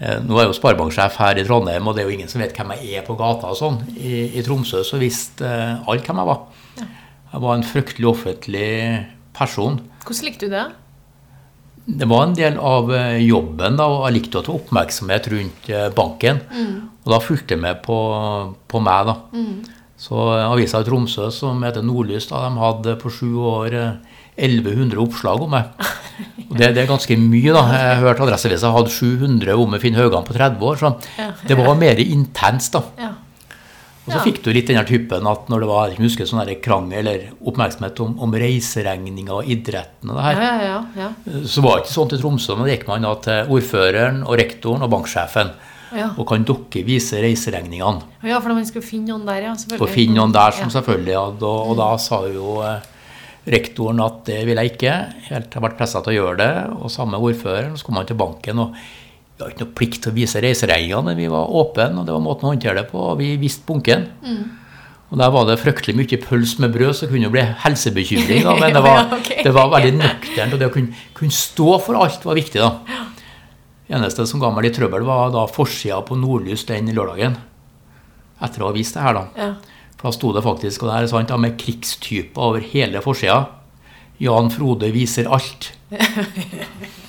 [0.00, 2.42] eh, Nå er jeg jo sparebanksjef her i Trondheim, og det er jo ingen som
[2.42, 3.46] vet hvem jeg er på gata.
[3.52, 3.78] og sånn.
[3.96, 3.98] I,
[4.38, 6.40] i Tromsø så visste eh, alle hvem jeg var.
[7.28, 8.72] Jeg var en fryktelig offentlig
[9.36, 9.74] person.
[10.06, 10.66] Hvordan likte du det?
[11.98, 15.62] Det var en del av eh, jobben, da, og jeg likte å ta oppmerksomhet rundt
[15.96, 16.36] banken.
[16.48, 16.68] banken.
[17.04, 17.98] Og da fulgte jeg med på,
[18.68, 19.14] på meg, da.
[19.98, 25.00] Så avisa i Tromsø, som heter Nordlys, da, de hadde på sju år eh, 1100
[25.02, 25.72] oppslag om meg.
[26.48, 27.62] Og det, det er ganske mye, da.
[27.74, 30.78] Jeg hørte Adresseavisa hadde 700 om Finn Haugan på 30 år.
[30.78, 30.92] Så
[31.50, 32.84] det var mer intenst, da.
[34.08, 37.02] Og så fikk du litt den typen at når det var jeg husker sånn krangel
[37.02, 41.08] eller oppmerksomhet om, om reiseregninger og idretten og det her, Ja, ja, ja,
[41.44, 44.38] så var det ikke sånn til Tromsø, men da gikk man da til ordføreren og
[44.40, 45.52] rektoren og banksjefen.
[45.96, 46.10] Ja.
[46.18, 48.04] Og kan dere vise reiseregningene?
[48.26, 49.56] ja, for man skulle finne noen der, ja.
[49.56, 49.88] selvfølgelig.
[49.88, 52.86] Og finne noen der som selvfølgelig hadde Og, og da sa jo eh,
[53.48, 54.94] rektoren at det vil jeg ikke.
[55.30, 56.52] Helt har vært pressa til å gjøre det.
[56.78, 57.76] Og samme ordføreren.
[57.78, 58.64] Så kom han til banken.
[58.66, 58.76] og
[59.38, 62.14] vi har ikke noe plikt til å vise reiseregningene, men vi var åpne, og det
[62.16, 62.98] var måten å håndtere det på.
[63.12, 64.08] og Vi visste bunken.
[64.24, 64.40] Mm.
[65.08, 68.48] Og der var det fryktelig mye pøls med brød, så det kunne jo bli helsebekymring.
[68.60, 72.26] Men det var, det var veldig nøkternt, og det å kunne, kunne stå for alt
[72.26, 72.60] var viktig.
[72.60, 72.98] da.
[73.88, 77.38] Eneste som ga meg litt trøbbel, var da forsida på Nordlys den lørdagen.
[78.44, 79.24] Etter å ha vist det her, da.
[79.38, 79.52] Ja.
[79.98, 83.46] For da sto det faktisk, og det er sant, da, med krigstyper over hele forsida.
[84.22, 85.72] Jan Frode viser alt.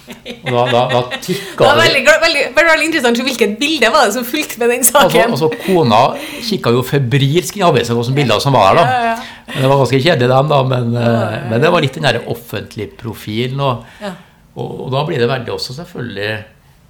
[0.10, 1.84] Og da, da, da Det tikka var det.
[1.84, 5.34] veldig, veldig, veldig, veldig interessant hvilket bilde var det som fulgte med den Altså, saken.
[5.36, 6.00] altså Kona
[6.48, 8.80] kikka jo febrilsk i avisa hvilke bilder som var der.
[8.80, 9.02] da.
[9.12, 12.24] Ja, Det var ganske kjedelig, dem, da, men, eh, men det var litt den derre
[12.34, 13.62] offentlige profilen.
[13.62, 13.84] Og,
[14.56, 16.32] og, og da blir det veldig også selvfølgelig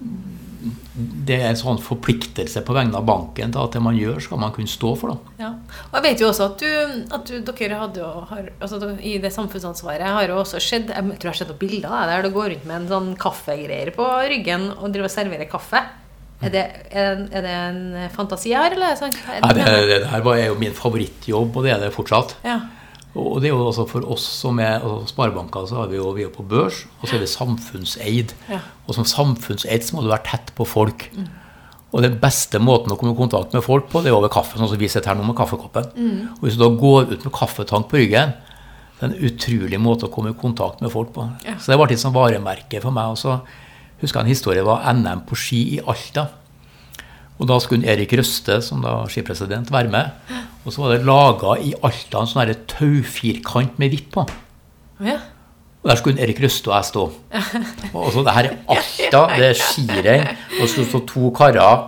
[0.00, 4.40] Det er en sånn forpliktelse på vegne av banken til at det man gjør, skal
[4.42, 5.14] man kunne stå for.
[5.14, 5.34] da.
[5.46, 5.50] Ja.
[5.88, 9.14] Og jeg vet jo også at, du, at du, dere hadde jo, har, altså, I
[9.22, 12.26] det samfunnsansvaret har jo også skjedd Jeg tror jeg har sett noen bilder av der
[12.26, 15.80] du går rundt med en sånn kaffegreier på ryggen og driver og serverer kaffe.
[16.40, 17.80] Er det, er, er det en
[18.14, 19.24] fantasi her, eller er det?
[19.28, 22.36] Er Nei, det, det der var- jo min favorittjobb, og det er det fortsatt.
[22.44, 22.58] Ja.
[23.18, 26.12] Og det er jo altså for oss som er altså sparebanker, så er vi jo,
[26.14, 28.34] vi er på børs, og så er vi samfunnseid.
[28.50, 28.60] Ja.
[28.86, 31.08] Og som samfunnseid så må du være tett på folk.
[31.90, 34.54] Og den beste måten å komme i kontakt med folk på, det er over kaffe,
[34.60, 35.90] sånn som vi sitter her nå med kaffekoppen.
[36.36, 38.36] Og hvis du da går ut med kaffetank på ryggen,
[39.00, 41.24] det er en utrolig måte å komme i kontakt med folk på.
[41.48, 41.56] Ja.
[41.58, 43.10] Så det ble litt sånn varemerke for meg.
[43.10, 43.40] Og så
[44.02, 46.28] husker jeg en historie var NM på ski i Alta.
[47.40, 50.12] Og da skulle Erik Røste, som da skipresident, være med.
[50.66, 54.26] Og så var det laga i Alta en sånn taufirkant med hvitt på.
[55.04, 55.18] ja.
[55.80, 57.02] Og der skulle Erik Røste og jeg stå.
[57.96, 60.26] Og så det her er Alta, det er skirenn,
[60.60, 61.86] og så stå to karer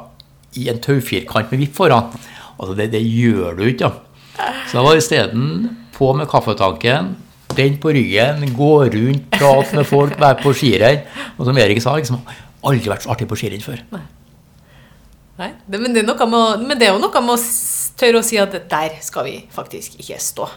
[0.56, 2.08] i en taufirkant med vipp foran.
[2.56, 4.46] Altså det, det gjør du ikke, da.
[4.70, 5.44] Så da var isteden
[5.92, 7.10] på med kaffetanken,
[7.52, 11.04] den på ryggen, gå rundt, prate med folk, være på skirenn.
[11.36, 12.22] Og som Erik sa, liksom,
[12.64, 13.84] aldri vært så artig på skirenn før.
[13.92, 17.40] Nei, det, men, det å- men det er jo noe med å
[18.00, 20.48] tørre å si at der skal vi faktisk ikke stå.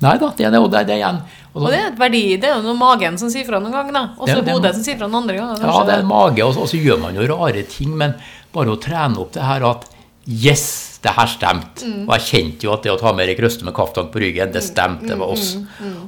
[0.00, 1.18] Nei da, det er det, og det er det igjen.
[1.52, 3.72] Og Og det er et verdi, det er jo noe magen som sier fra noen
[3.74, 4.02] ganger, da.
[4.16, 5.64] Også det hodet som sier fra noen andre ganger.
[5.66, 8.14] Ja, det er mage, og så, og så gjør man jo rare ting, men
[8.54, 9.88] bare å trene opp det her at
[10.30, 11.82] Yes, det her stemte.
[11.88, 12.02] Mm.
[12.04, 14.52] Og jeg kjente jo at det å ta med Erik Røste med kaftan på ryggen,
[14.52, 15.56] det stemte, det var Mm, oss.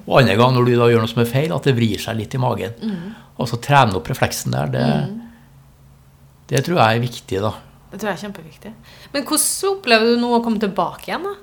[0.06, 2.16] Og andre gang når du da gjør noe som er feil, at det vrir seg
[2.20, 2.76] litt i magen.
[2.82, 3.14] Mm.
[3.40, 4.86] Og så trene opp refleksen der, det,
[6.52, 7.52] det tror jeg er viktig, da.
[7.92, 8.70] Det tror jeg er kjempeviktig.
[9.12, 11.34] Men hvordan opplever du nå å komme tilbake igjen, da?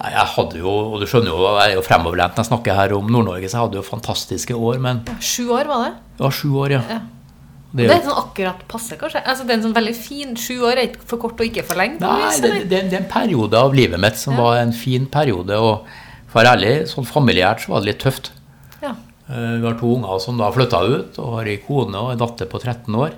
[0.00, 2.76] Ja, Jeg hadde jo, og du skjønner jo, jeg er jo fremoverlent når jeg snakker
[2.78, 5.90] her om Nord-Norge, så jeg hadde jo fantastiske år, men Sju år, var det?
[6.22, 6.82] Ja, sju år, ja.
[6.88, 7.00] Ja.
[7.70, 9.20] Det Det er er sånn akkurat passe, kanskje?
[9.28, 11.62] Altså, det er en sånn veldig fin Sju år er ikke for kort og ikke
[11.68, 12.00] for lenge?
[12.00, 14.40] nei, det, det, det er en periode av livet mitt som Ja.
[14.42, 15.84] var en fin periode, og
[16.32, 18.32] for å være ærlig, sånn familiært så var det litt tøft.
[18.82, 18.96] Ja.
[19.28, 22.18] Eh, Vi har to unger som da flytta ut, og har ei kone og en
[22.24, 23.12] datter på 13 år.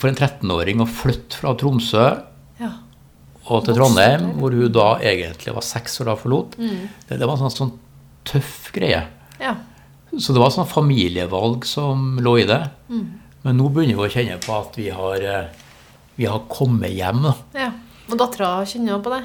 [0.00, 2.04] For en 13-åring å flytte fra Tromsø
[2.60, 2.70] ja.
[3.46, 6.88] og til Trondheim, hvor hun da egentlig var seks år da forlot, Mm.
[7.08, 7.72] det, det var en sånn, sånn
[8.24, 9.02] tøff greie.
[9.40, 9.56] ja.
[10.18, 12.58] Så det var sånn familievalg som lå i det.
[12.90, 13.04] Mm.
[13.44, 15.44] Men nå begynner vi å kjenne på at vi har, eh,
[16.16, 17.22] vi har kommet hjem.
[17.28, 17.34] Da.
[17.54, 17.68] ja.
[18.10, 19.20] Og dattera kjenner jo på det?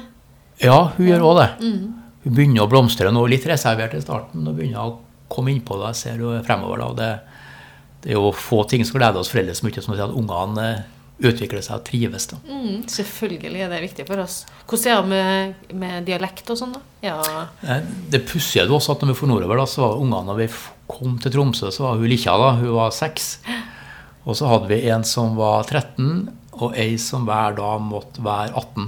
[0.62, 1.48] Ja, hun gjør òg det.
[1.66, 1.88] Mm.
[2.22, 4.94] Hun begynner å blomstre nå, litt reservert i starten, og begynner å
[5.28, 5.90] komme inn på det.
[5.96, 7.10] Jeg ser jo fremover da, det,
[8.06, 10.12] det er jo få ting som gleder oss foreldre så mye som å si at
[10.14, 10.84] ungene eh,
[11.26, 12.26] utvikler seg og trives.
[12.30, 12.36] da.
[12.46, 14.36] Mm, selvfølgelig er det viktig for oss.
[14.68, 16.82] Hvordan er det med, med dialekt og sånn, da?
[17.02, 17.16] Ja.
[17.66, 17.82] Eh,
[18.12, 20.48] Det pussige er også at når vi får nordover, da, så var ungene når vi
[20.86, 23.32] kom til Tromsø, så var hun Likja da, hun var seks.
[24.26, 26.28] Og så hadde vi en som var 13,
[26.62, 28.86] og ei som hver dag måtte være 18.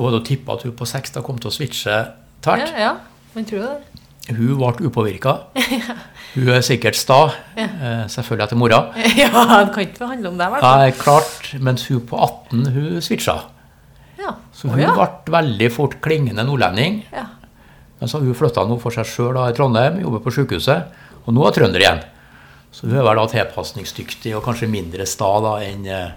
[0.00, 2.06] Og da tippa at hun på seks da kom til å switche ja,
[2.42, 2.72] tvert.
[2.80, 2.94] ja.
[3.34, 3.91] Men tror du det?
[4.30, 5.32] Hun ble upåvirka.
[6.32, 7.64] Hun er sikkert sta, Ja.
[7.66, 8.78] eh, selvfølgelig etter mora.
[9.18, 9.30] Ja,
[9.64, 10.78] det kan ikke handle om det, i hvert fall.
[10.78, 13.34] Nei, klart, mens hun på 18 hun switcha.
[14.22, 14.36] Ja.
[14.54, 14.94] Så hun ja.
[14.94, 17.02] ble veldig fort klingende nordlending.
[17.12, 17.26] ja.
[18.02, 20.88] Men så har hun flytta nå for seg sjøl i Trondheim, jobber på sykehuset,
[21.22, 22.00] og nå er trønder igjen.
[22.74, 26.08] Så hun er vel da tilpasningsdyktig og kanskje mindre sta da enn eh,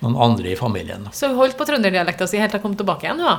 [0.00, 1.04] noen andre i familien.
[1.12, 3.34] Så hun holdt på trønderdialekta si helt til hun kom tilbake igjen, hun da?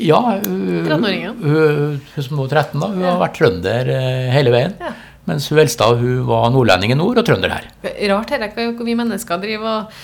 [0.00, 1.40] Ja, hun, 13-åringen.
[1.42, 4.76] hun, hun som nå er 13, da, hun har vært trønder eh, hele veien.
[4.80, 4.94] Ja.
[5.26, 7.66] Mens hun eldste hun var nordlending i nord og trønder her.
[8.12, 9.98] Rart her, hvor vi mennesker driver og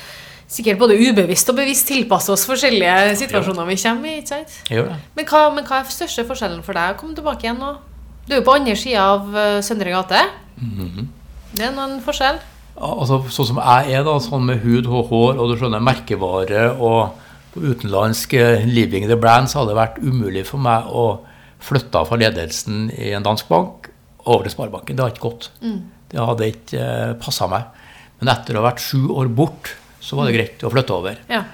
[0.52, 4.18] sikkert både ubevisst og bevisst tilpasser oss forskjellige situasjoner vi kommer i.
[4.20, 4.58] ikke sant?
[5.16, 7.72] Men hva, men hva er største forskjellen for deg å komme tilbake igjen nå?
[8.26, 10.20] Du er jo på andre sida av eh, Søndre gate.
[10.60, 11.08] Mhm.
[11.52, 12.38] Det er noen forskjell.
[12.82, 16.70] Altså, sånn som jeg er, da, sånn med hud og hår og du skjønner, merkevare
[16.80, 17.18] og
[17.52, 21.06] på utenlandsk eh, living the brand, hadde det vært umulig for meg å
[21.62, 23.90] flytte fra ledelsen i en dansk bank
[24.24, 24.96] over til Sparebanken.
[24.96, 25.50] Det hadde ikke gått.
[26.12, 27.68] Det hadde ikke eh, passa meg.
[28.20, 31.20] Men etter å ha vært sju år bort, så var det greit å flytte over.
[31.30, 31.44] Ja.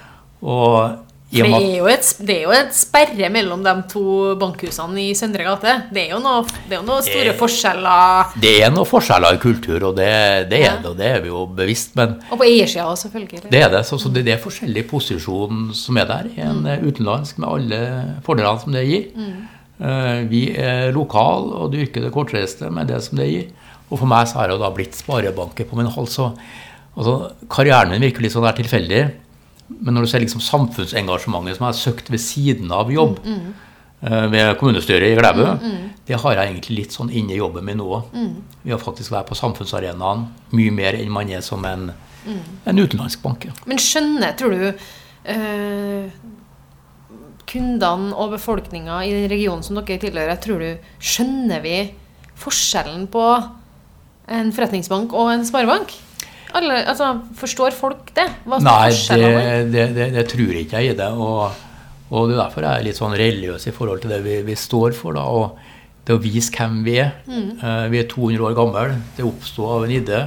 [0.44, 4.02] Og det er, et, det er jo et sperre mellom de to
[4.40, 5.74] bankhusene i Søndre gate.
[5.92, 8.32] Det er jo noe, er noen store Det- forskjeller.
[8.40, 10.08] det er noen forskjeller i kultur, og det,
[10.48, 11.94] det er det, og det er vi jo bevisst.
[11.96, 13.50] Men Og på eiersida òg, selvfølgelig.
[13.50, 13.84] Det er det.
[13.84, 16.32] Så, så det, det er forskjellig posisjon som er der.
[16.48, 16.88] En mm.
[16.88, 17.82] utenlandsk med alle
[18.24, 19.06] fordelene som det gir.
[19.14, 19.46] Mm.
[20.28, 23.46] vi er lokal og dyrker det kortreiste med det som det gir.
[23.90, 26.16] Og for meg så har det jo da blitt sparebanker på min hals.
[26.16, 26.32] Så,
[26.96, 29.06] altså, karrieren min virker litt sånn der tilfeldig.
[29.68, 34.26] Men når du ser liksom samfunnsengasjementet som jeg har søkt ved siden av jobb eh,
[34.32, 35.44] ved kommunestyret i Klæbu,
[36.08, 38.16] det har jeg egentlig litt sånn inni jobben min nå òg.
[38.62, 40.24] Vi har faktisk vært på samfunnsarenaen
[40.56, 41.90] mye mer enn man er som en,
[42.64, 43.48] en utenlandsk bank.
[43.68, 44.66] Men skjønner, tror du
[45.28, 46.08] eh,
[47.48, 51.78] Kundene og befolkninga i den regionen som dere tilhører, tror du skjønner vi
[52.36, 53.24] forskjellen på
[54.28, 55.94] en forretningsbank og en sparebank?
[56.57, 58.26] Alle, altså, Forstår folk det?
[58.44, 61.09] Hva som Nei, det, det, det, det tror ikke jeg i det.
[61.12, 61.64] Og,
[62.09, 64.57] og det er derfor jeg er litt sånn religiøs i forhold til det vi, vi
[64.57, 65.18] står for.
[65.18, 65.59] da, og
[66.09, 67.11] det å vise hvem vi er.
[67.28, 68.84] Eh, vi er 200 år gamle.
[69.16, 70.22] Det oppsto av en idé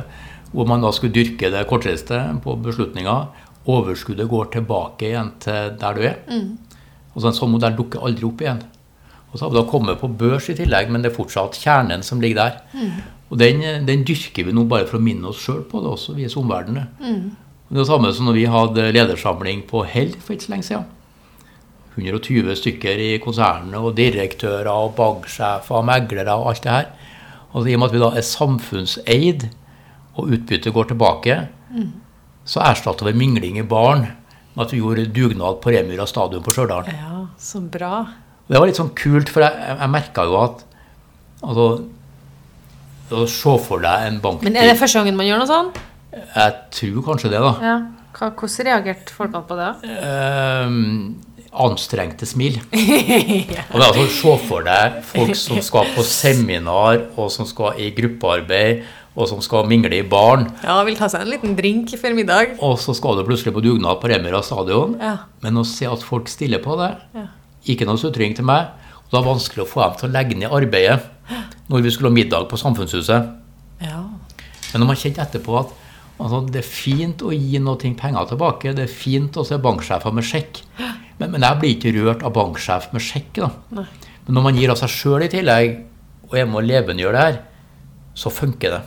[0.52, 3.48] hvor man da skulle dyrke det kortreiste på beslutninger.
[3.72, 6.20] Overskuddet går tilbake igjen til der du er.
[7.16, 8.62] Og så En sånn modell dukker aldri opp igjen.
[9.32, 12.04] Og så har vi da kommet på børs i tillegg, men det er fortsatt kjernen
[12.04, 12.58] som ligger der.
[13.32, 16.18] Og den, den dyrker vi nå bare for å minne oss sjøl på det, også
[16.18, 16.90] vise omverdenen.
[17.00, 20.52] Og Det er det samme som når vi hadde ledersamling på Hell for ikke så
[20.52, 20.90] lenge siden.
[21.96, 26.92] 120 stykker i konsernene, og direktører og banksjefer og meglere og alt det her.
[27.52, 29.48] Og i og med at vi da er samfunnseid,
[30.20, 31.38] og utbyttet går tilbake,
[32.48, 34.10] så erstatter vi mingling i baren
[34.56, 36.90] med at vi gjorde dugnad på Remyra stadion på Stjørdal.
[36.92, 38.04] Ja, så bra.
[38.52, 40.66] Det var litt sånn kult, for jeg, jeg merka jo at
[41.40, 41.68] altså,
[43.12, 45.74] Å se for deg en bank Men er det første gangen man gjør noe sånn?
[46.12, 47.52] Jeg tror kanskje det, da.
[47.64, 47.76] Ja.
[48.22, 49.70] Hvordan reagerte folkene på det?
[50.04, 50.88] Ehm,
[51.52, 52.60] anstrengte smil.
[53.72, 57.80] Og det er altså Se for deg folk som skal på seminar, og som skal
[57.82, 60.48] i gruppearbeid, og som skal mingle i baren.
[60.64, 62.56] Ja, vil ta seg en liten drink før middag.
[62.64, 64.96] Og så skal du plutselig på dugnad på Remera stadion.
[65.02, 65.18] Ja.
[65.44, 67.28] Men å se at folk stiller på det Ja.
[67.70, 68.72] Ikke noe sutring til meg.
[69.04, 71.04] Og det er vanskelig å få dem til å legge ned arbeidet
[71.72, 73.30] når vi skulle ha middag på Samfunnshuset.
[73.82, 74.02] Ja.
[74.72, 75.74] Men når man kjente etterpå at
[76.18, 80.16] altså, det er fint å gi noe penger tilbake, det er fint å se banksjefer
[80.16, 80.64] med sjekk,
[81.20, 83.44] men, men jeg blir ikke rørt av banksjef med sjekk.
[83.44, 83.86] da.
[84.26, 85.78] Men når man gir av seg sjøl i tillegg,
[86.30, 87.40] og er med og levendegjør det her,
[88.18, 88.82] så funker det.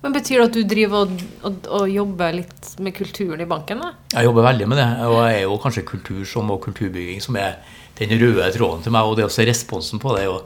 [0.00, 3.82] Men Betyr det at du driver og, og, og jobber litt med kulturen i banken?
[3.84, 3.90] da?
[4.14, 7.36] Jeg jobber veldig med det, og jeg er jo kanskje kultur som og kulturbygging som
[7.40, 7.58] er
[8.00, 10.38] den røde tråden til meg, og det å se responsen på det er jo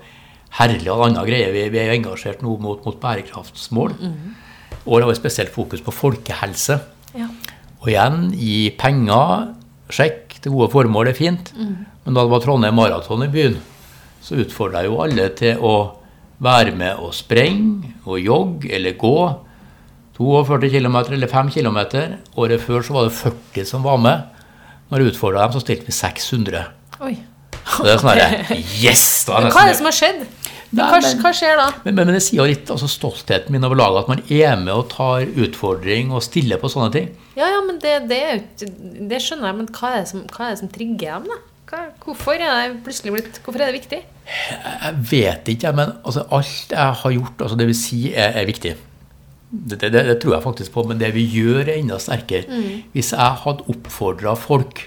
[0.58, 1.52] herlig og andre greier.
[1.54, 3.96] Vi, vi er jo engasjert nå mot, mot bærekraftsmål.
[4.84, 6.78] Og det har vi spesielt fokus på folkehelse.
[7.18, 7.28] Ja.
[7.82, 9.50] Og igjen, gi penger,
[9.92, 11.52] sjekk til gode formål er fint.
[11.56, 13.58] Men da det var Trondheim Maraton i byen,
[14.24, 15.74] så utfordra jeg jo alle til å
[16.44, 19.16] være med og sprenge og jogge eller gå.
[20.14, 21.78] 42 km eller 5 km.
[22.38, 24.30] Året før så var det 40 som var med.
[24.90, 26.64] Når jeg utfordra dem, så stilte vi 600.
[27.04, 27.14] Oi.
[27.64, 29.04] Det er sånn herre Yes!
[29.26, 30.24] Da Men er hva er det som har skjedd?
[30.74, 31.66] Nei, Hva, men- hva skjer da?
[31.84, 34.56] men, men, men det sier jo litt altså stoltheten min over laget at man er
[34.58, 37.10] med og tar utfordring og stiller på sånne ting.
[37.38, 38.22] Ja, ja, men det, det,
[39.10, 41.28] det skjønner jeg, men hva er det som, er det som trigger dem?
[41.30, 41.38] da?
[41.70, 44.00] Hva, hvorfor, er det plutselig blitt, hvorfor er det viktig?
[44.24, 48.48] Jeg vet ikke, men altså, alt jeg har gjort, altså det vil si, er, er
[48.48, 48.74] viktig.
[49.54, 52.58] Det, det, det tror jeg faktisk på, men det vi gjør, er enda sterkere.
[52.96, 54.82] Hvis jeg hadde oppfordra folk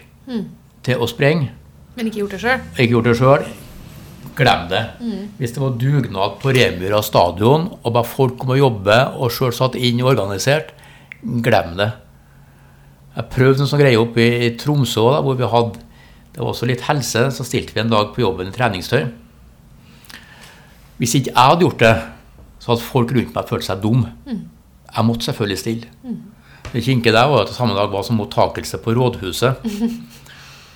[0.83, 1.51] til å sprenge,
[1.95, 2.65] Men ikke gjort det sjøl?
[2.75, 3.45] ikke gjort det sjøl,
[4.37, 4.83] glem det.
[5.39, 9.55] Hvis det var dugnad på Remyra stadion, og bare folk kom og jobbe, og sjøl
[9.55, 10.73] satt inn og organisert,
[11.23, 11.91] glem det.
[13.17, 15.87] Jeg prøvde en sånn greie oppe i, Tromsø, da, hvor vi hadde
[16.37, 19.07] det var også litt helse, så stilte vi en dag på jobben i treningstøy.
[21.01, 21.93] Hvis ikke jeg hadde gjort det,
[22.61, 24.03] så hadde folk rundt meg følt seg dum.
[24.29, 25.89] Jeg måtte selvfølgelig stille.
[26.69, 29.65] Det kinket der var at det samme dag var som mottakelse på rådhuset.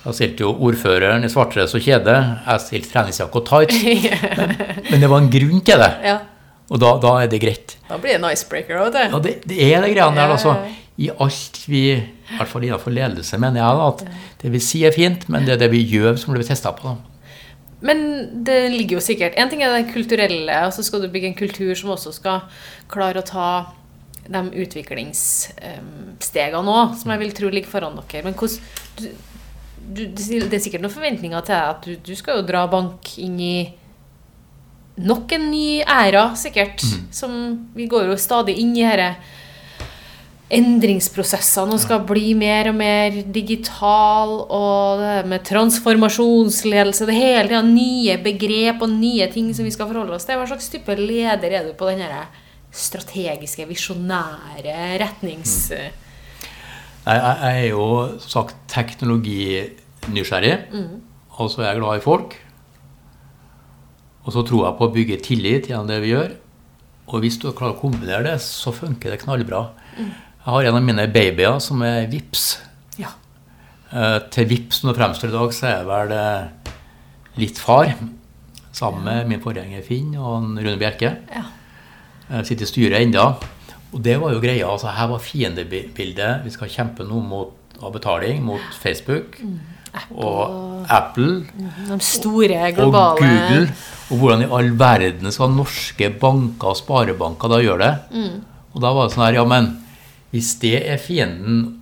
[0.02, 2.14] Da stilte jo ordføreren i svartdress og kjede.
[2.46, 3.76] Jeg stilte treningsjakke og tights.
[4.38, 4.54] Men,
[4.90, 5.90] men det var en grunn til det.
[6.02, 6.16] Ja.
[6.72, 7.76] Og da, da er det greit.
[7.88, 8.98] Da blir det en icebreaker òg, du.
[8.98, 10.30] Ja, det, det er det greiene der.
[10.34, 10.52] Altså.
[11.00, 11.96] I alt vi I
[12.36, 14.00] hvert fall innenfor ledelse, mener jeg da, at
[14.42, 16.82] det vi sier er fint, men det er det vi gjør, som blir testa på.
[16.88, 16.94] da.
[17.82, 17.98] Men
[18.46, 21.38] det ligger jo sikkert En ting er det kulturelle, og så skal du bygge en
[21.38, 22.38] kultur som også skal
[22.92, 23.48] klare å ta
[24.22, 28.22] de utviklingsstegene òg, som jeg vil tro ligger foran dere.
[28.28, 28.60] Men hvordan
[29.82, 33.38] du, Det er sikkert noen forventninger til at du, du skal jo dra bank inn
[33.42, 33.54] i
[35.02, 36.84] nok en ny æra, sikkert.
[37.14, 39.14] Som Vi går jo stadig inn i disse
[40.52, 47.62] endringsprosessene og skal bli mer og mer digital, og det med transformasjonsledelse Det hele tida
[47.64, 50.36] nye begrep og nye ting som vi skal forholde oss til.
[50.36, 52.04] Hva slags type leder er du på den
[52.72, 55.70] strategiske, visjonære retnings...
[55.72, 55.92] Jeg,
[57.06, 57.86] jeg jeg er jo
[58.22, 60.54] som sagt teknologinysgjerrig,
[61.38, 62.36] og så er jeg glad i folk.
[64.22, 66.36] Og så tror jeg på å bygge tillit gjennom det vi gjør.
[67.10, 69.64] Og hvis du klarer å kombinere det, så funker det knallbra.
[69.98, 72.44] Jeg har en av mine babyer som er VIPS.
[73.02, 73.10] Ja.
[73.90, 76.76] Eh, til VIPS når det fremstår i dag, så er jeg vel eh,
[77.42, 77.90] litt far.
[78.72, 81.16] Sammen med min forgjenger Finn og Rune Bjerke.
[81.34, 81.44] Ja.
[82.30, 83.26] Jeg sitter i styret enda.
[83.92, 84.68] Og det var jo greia.
[84.72, 86.44] altså Her var fiendebildet.
[86.44, 89.40] Vi skal kjempe nå mot av betaling mot Facebook
[90.14, 91.42] og Apple
[91.88, 93.66] De store, og Google.
[94.10, 97.92] Og hvordan i all verden skal norske banker og sparebanker da gjøre det?
[98.16, 98.40] Mm.
[98.72, 99.68] Og da var det sånn her, ja, men
[100.32, 101.78] hvis det er fienden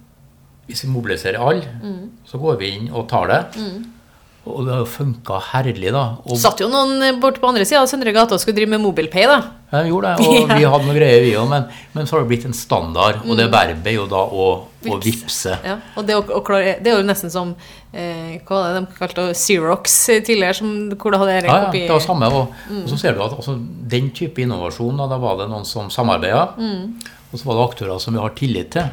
[0.71, 2.11] Hvis vi mobiliserer alle, Mm.
[2.25, 3.41] så går vi inn og tar det.
[4.49, 6.03] Og det har jo funka herlig, da.
[6.25, 8.81] Og Satt jo noen bort på andre sida av Søndre gate og skulle drive med
[8.81, 9.37] mobilpay, da.
[9.71, 12.25] Ja, vi gjorde det, og vi hadde noen greier, vi òg, men, men så har
[12.25, 13.21] det blitt en standard.
[13.27, 15.05] Og det verbet er jo da å, å Vips.
[15.05, 15.59] vippse.
[15.69, 17.53] Ja, og det, å, å klare, det er jo nesten som
[17.93, 19.27] eh, Hva var det de kalte?
[19.37, 21.85] Xerox eh, tidligere, som, hvor det hadde Ja, ja, kopi...
[21.85, 22.33] det var samme.
[22.41, 23.59] Og, og så ser du at altså,
[23.93, 26.47] den type innovasjon, da, da var det noen som samarbeida.
[27.31, 28.89] Og så var det aktører som vi har tillit til.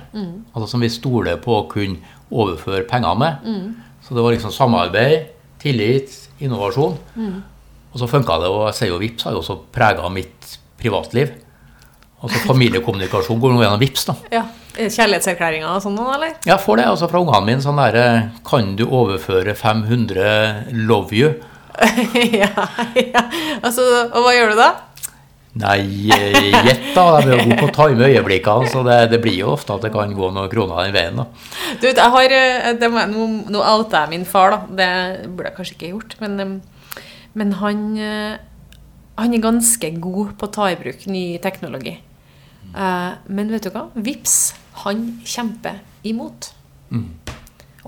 [0.51, 3.49] Altså Som vi stoler på å kunne overføre penger med.
[4.05, 5.33] Så det var liksom samarbeid,
[5.67, 6.95] tillit, innovasjon.
[7.91, 8.51] Og så funka det.
[8.51, 11.35] Og jeg sier jo VIPS har jo også prega mitt privatliv.
[12.17, 14.15] Altså familiekommunikasjon går nå gjennom VIPS da.
[14.33, 14.45] Ja.
[14.77, 16.35] Er Kjærlighetserklæringer og sånn, eller?
[16.45, 17.61] Jeg får det altså fra ungene mine.
[17.65, 21.31] sånn der, Kan du overføre 500 love you?
[22.41, 22.51] ja,
[22.97, 23.23] ja.
[23.61, 24.69] Altså, og hva gjør du da?
[25.57, 27.05] Nei, eh, gjett da.
[27.21, 29.85] De er jo gode på å time øyeblikkene, så det, det blir jo ofte at
[29.87, 31.21] det kan gå noen kroner den veien.
[31.21, 31.25] da.
[31.79, 34.59] Du vet, jeg har eh, det Nå, nå outer jeg min far, da.
[34.79, 34.89] Det
[35.29, 36.17] burde jeg kanskje ikke gjort.
[36.23, 37.01] Men, eh,
[37.37, 37.81] men han,
[39.17, 41.93] han er ganske god på å ta i bruk ny teknologi.
[42.73, 43.87] Men vet du hva?
[43.93, 45.77] Vips, han kjemper
[46.09, 46.49] imot.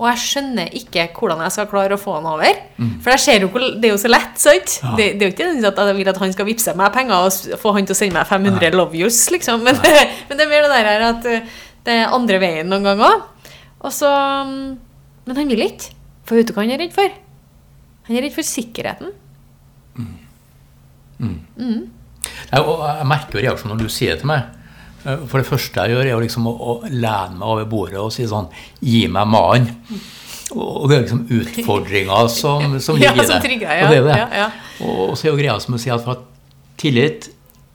[0.00, 2.60] Og jeg skjønner ikke hvordan jeg skal klare å få han over.
[3.04, 4.78] For jeg ser jo hvor, det er jo så lett, sant?
[4.80, 4.94] Ja.
[4.96, 7.58] Det, det er jo ikke at jeg vil at han skal vippse meg penger og
[7.60, 9.66] få han til å sende meg 500 love yous, liksom.
[9.66, 9.76] Men,
[10.30, 13.10] men det er mer det der her at eh, det er andre veien noen ganger
[13.10, 13.52] òg.
[13.80, 14.08] Og så
[14.48, 14.62] mm,
[15.28, 15.92] Men han vil ikke.
[16.28, 17.12] For vet du hva han er redd for?
[18.08, 19.12] Han er redd for sikkerheten.
[22.50, 24.48] Jeg, og jeg merker jo reaksjonen når du sier det til meg.
[25.04, 28.12] Eh, For det første jeg gjør, er liksom å, å lene meg over bordet og
[28.14, 28.50] si sånn
[28.84, 29.70] Gi meg mannen.
[30.50, 33.42] Og det er liksom utfordringa som, som ligger i som det.
[33.44, 33.86] trigger, ja.
[33.86, 34.18] Og, det er det.
[34.18, 34.48] Ja, ja.
[34.82, 36.08] Og, så er jo greia som å si at
[36.80, 37.28] tillit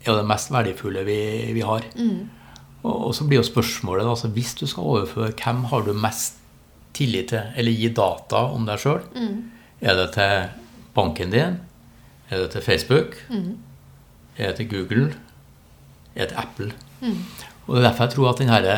[0.03, 1.19] er jo det mest verdifulle vi,
[1.55, 1.85] vi har.
[1.95, 2.25] Mm.
[2.83, 6.41] Og, og så blir jo spørsmålet, altså, hvis du skal overføre, hvem har du mest
[6.95, 7.47] tillit til?
[7.57, 9.01] Eller gi data om deg sjøl?
[9.15, 9.39] Mm.
[9.85, 10.49] Er det til
[10.95, 11.57] banken din?
[12.29, 13.15] Er det til Facebook?
[13.31, 13.55] Mm.
[14.35, 15.07] Er det til Google?
[16.15, 16.69] Er det til Apple?
[17.01, 17.17] Mm.
[17.65, 18.69] Og det er derfor jeg tror at den her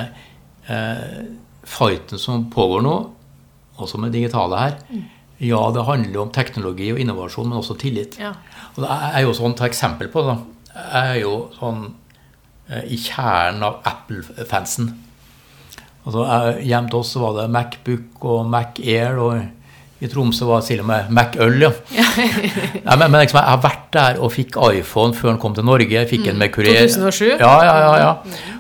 [0.70, 1.26] eh,
[1.68, 2.96] fighten som pågår nå,
[3.78, 5.04] også med digitale her, Mm.
[5.40, 8.18] ja, det handler om teknologi og innovasjon, men også tillit.
[8.20, 8.32] Ja.
[8.76, 10.38] Og det er jo sånn, ta eksempel på det.
[10.76, 11.84] Jeg er jo sånn
[12.70, 14.90] eh, i kjernen av Apple-fansen.
[16.08, 16.24] Altså,
[16.64, 19.42] Hjemme til oss så var det Macbook og Mac Air, og
[20.02, 21.70] i Tromsø var det til og med Mac-øl, ja.
[21.98, 25.66] Nei, men, men liksom, jeg har vært der og fikk iPhone før den kom til
[25.66, 25.90] Norge.
[25.90, 26.84] Jeg fikk en med kurer.
[26.86, 27.32] 2007?
[27.42, 28.12] Ja, ja, ja, ja.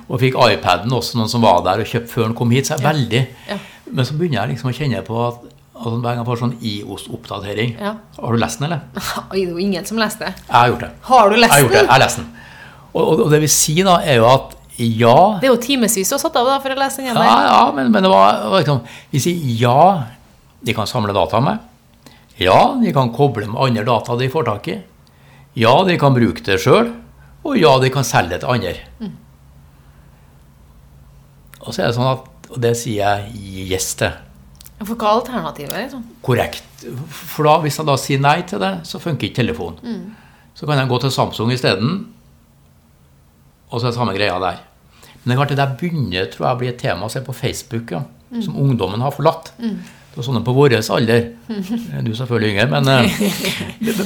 [0.07, 2.69] Og fikk iPaden også, noen som var der og kjøpte før den kom hit.
[2.69, 3.21] Så jeg er veldig
[3.51, 3.59] Ja.
[3.88, 5.38] Men så begynner jeg liksom å kjenne på at
[5.77, 7.93] altså, hver gang jeg får sånn IOS-oppdatering Ja.
[8.17, 8.81] Har du lest den, eller?
[9.31, 10.33] Det er jo ingen som leste det.
[10.47, 10.89] Jeg har gjort det.
[11.07, 11.79] Har du lest Jeg har gjort det.
[11.79, 11.88] den?
[11.88, 12.27] Jeg har lest den.
[12.97, 15.95] Og, og, og det vil si, da, er jo at ja Det er jo timevis
[16.09, 17.17] du har satt av da, for å lese den igjen.
[17.17, 17.47] der.
[17.47, 18.81] ja, men, men det var, det var liksom
[19.13, 19.77] Vi sier ja,
[20.68, 21.63] de kan samle data med.
[22.38, 24.78] Ja, de kan koble med andre data de får tak i.
[25.57, 26.91] Ja, de kan bruke det sjøl.
[27.47, 28.76] Og ja, de kan selge det til andre.
[31.63, 34.13] Og så er det sånn at Og det sier jeg yes til.
[34.86, 35.74] For hva er alternativet?
[35.74, 36.03] Liksom?
[36.24, 36.86] Korrekt.
[37.09, 40.13] For da, hvis jeg da sier nei til det, så funker ikke telefonen.
[40.55, 41.97] Så kan jeg gå til Samsung isteden,
[43.68, 44.61] og så er det samme greia der.
[45.03, 47.36] Men det er klart det der begynner tror jeg blir et tema å se på
[47.36, 48.05] Facebook, ja,
[48.45, 49.51] som ungdommen har forlatt.
[50.18, 51.28] Er sånne på vår alder.
[52.05, 53.20] Du er selvfølgelig yngre, men, eh,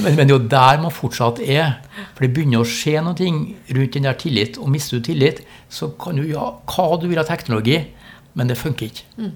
[0.04, 1.78] men, men det er jo der man fortsatt er.
[2.12, 3.30] For det begynner å skje noe
[3.76, 4.58] rundt den der tillit.
[4.60, 5.40] Og mister du tillit,
[5.72, 7.78] så kan du ja, hva du vil av teknologi,
[8.36, 9.30] men det funker ikke.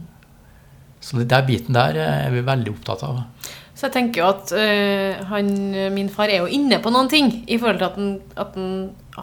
[1.00, 3.22] Så den der biten der er vi veldig opptatt av.
[3.76, 5.50] Så jeg tenker jo at øh, han,
[5.92, 8.70] min far er jo inne på noen ting i forhold til at han, at han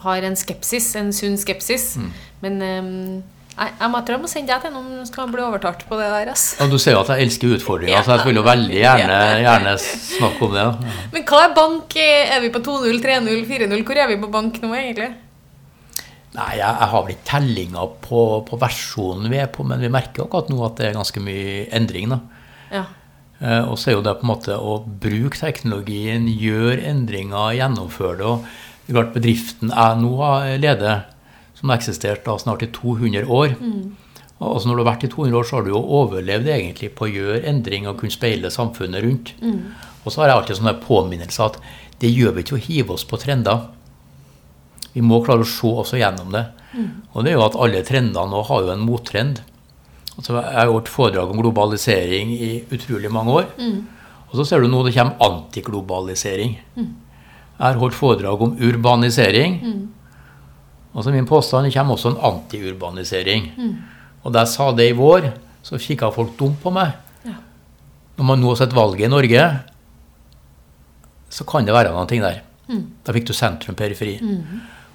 [0.06, 1.96] har en skepsis, en sunn skepsis.
[2.44, 3.24] Men øhm,
[3.54, 5.98] jeg, jeg må, tror jeg må sende deg til noen som skal bli overtalt på
[6.00, 6.32] det der.
[6.34, 6.46] ass.
[6.58, 9.76] Ja, du ser jo at jeg elsker utfordringer, så jeg vil jo veldig gjerne, gjerne
[9.84, 10.64] snakke om det.
[10.64, 10.96] Ja.
[11.14, 12.00] Men hva er bank?
[12.00, 13.86] Er vi på 2-0, 3-0, 4-0?
[13.86, 15.12] Hvor er vi på bank nå, egentlig?
[16.34, 19.94] Nei, jeg, jeg har vel ikke tellinga på, på versjonen vi er på, men vi
[19.94, 22.16] merker akkurat nå at det er ganske mye endring.
[22.74, 22.88] Ja.
[23.38, 28.18] Eh, og så er jo det på en måte å bruke teknologien, gjøre endringer, gjennomføre
[28.18, 28.32] det.
[28.32, 28.48] og
[28.84, 30.14] det er klart Bedriften jeg nå
[30.60, 31.06] leder,
[31.64, 33.54] som har eksistert da snart i 200 år.
[34.44, 36.90] Og altså når du har vært i 200 år, så har du jo overlevd egentlig
[36.98, 39.32] på å gjøre endring og kunne speile samfunnet rundt.
[40.04, 41.62] Og så har jeg alltid sånne påminnelser at
[42.02, 43.70] det gjør vi ikke å hive oss på trender.
[44.94, 46.44] Vi må klare å se også gjennom det.
[47.14, 49.40] Og det er jo at alle trendene nå har jo en mottrend.
[50.18, 53.48] Altså, jeg har gjort foredrag om globalisering i utrolig mange år.
[54.30, 56.58] Og så ser du nå det kommer antiglobalisering.
[56.76, 59.62] Jeg har holdt foredrag om urbanisering.
[60.94, 63.50] Og så min påstand det kommer også en antiurbanisering.
[64.24, 65.32] Og da jeg sa det i vår,
[65.66, 66.94] så kikka folk dumt på meg.
[67.26, 67.38] Ja.
[68.20, 69.46] Når man nå har sett valget i Norge,
[71.34, 72.44] så kan det være noen ting der.
[73.04, 74.20] Da fikk du sentrum periferi.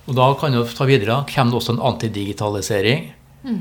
[0.09, 1.19] Og da kan du ta videre.
[1.29, 3.11] Kommer det også en antidigitalisering?
[3.45, 3.59] Mm.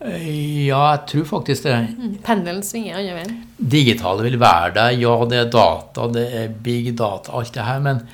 [0.00, 1.74] Ja, jeg tror faktisk det.
[1.92, 2.12] Mm.
[2.24, 3.34] Pendelen svinger andre veien.
[3.58, 4.94] Digitale vil være der.
[5.00, 7.82] Ja, det er data, det er big data, alt det her.
[7.84, 8.04] Men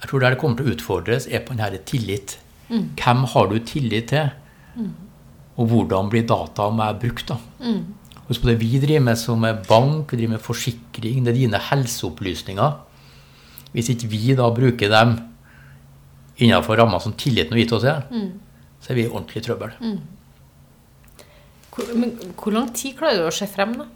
[0.00, 1.76] jeg tror der det kommer til å utfordres, er på den her
[2.68, 2.96] tillit.
[3.02, 4.30] Hvem har du tillit til?
[5.56, 7.28] Og hvordan blir data meg brukt?
[7.30, 7.38] da?
[8.26, 11.38] Husk på det vi driver med som er bank, vi driver med forsikring, det er
[11.38, 12.72] dine helseopplysninger.
[13.72, 15.16] Hvis ikke vi da bruker dem
[16.36, 18.02] innenfor ramma som tilliten har gitt oss, er,
[18.80, 19.76] så er vi i ordentlig trøbbel.
[21.76, 23.86] Hvor, men hvor lang tid klarer du å se frem, da?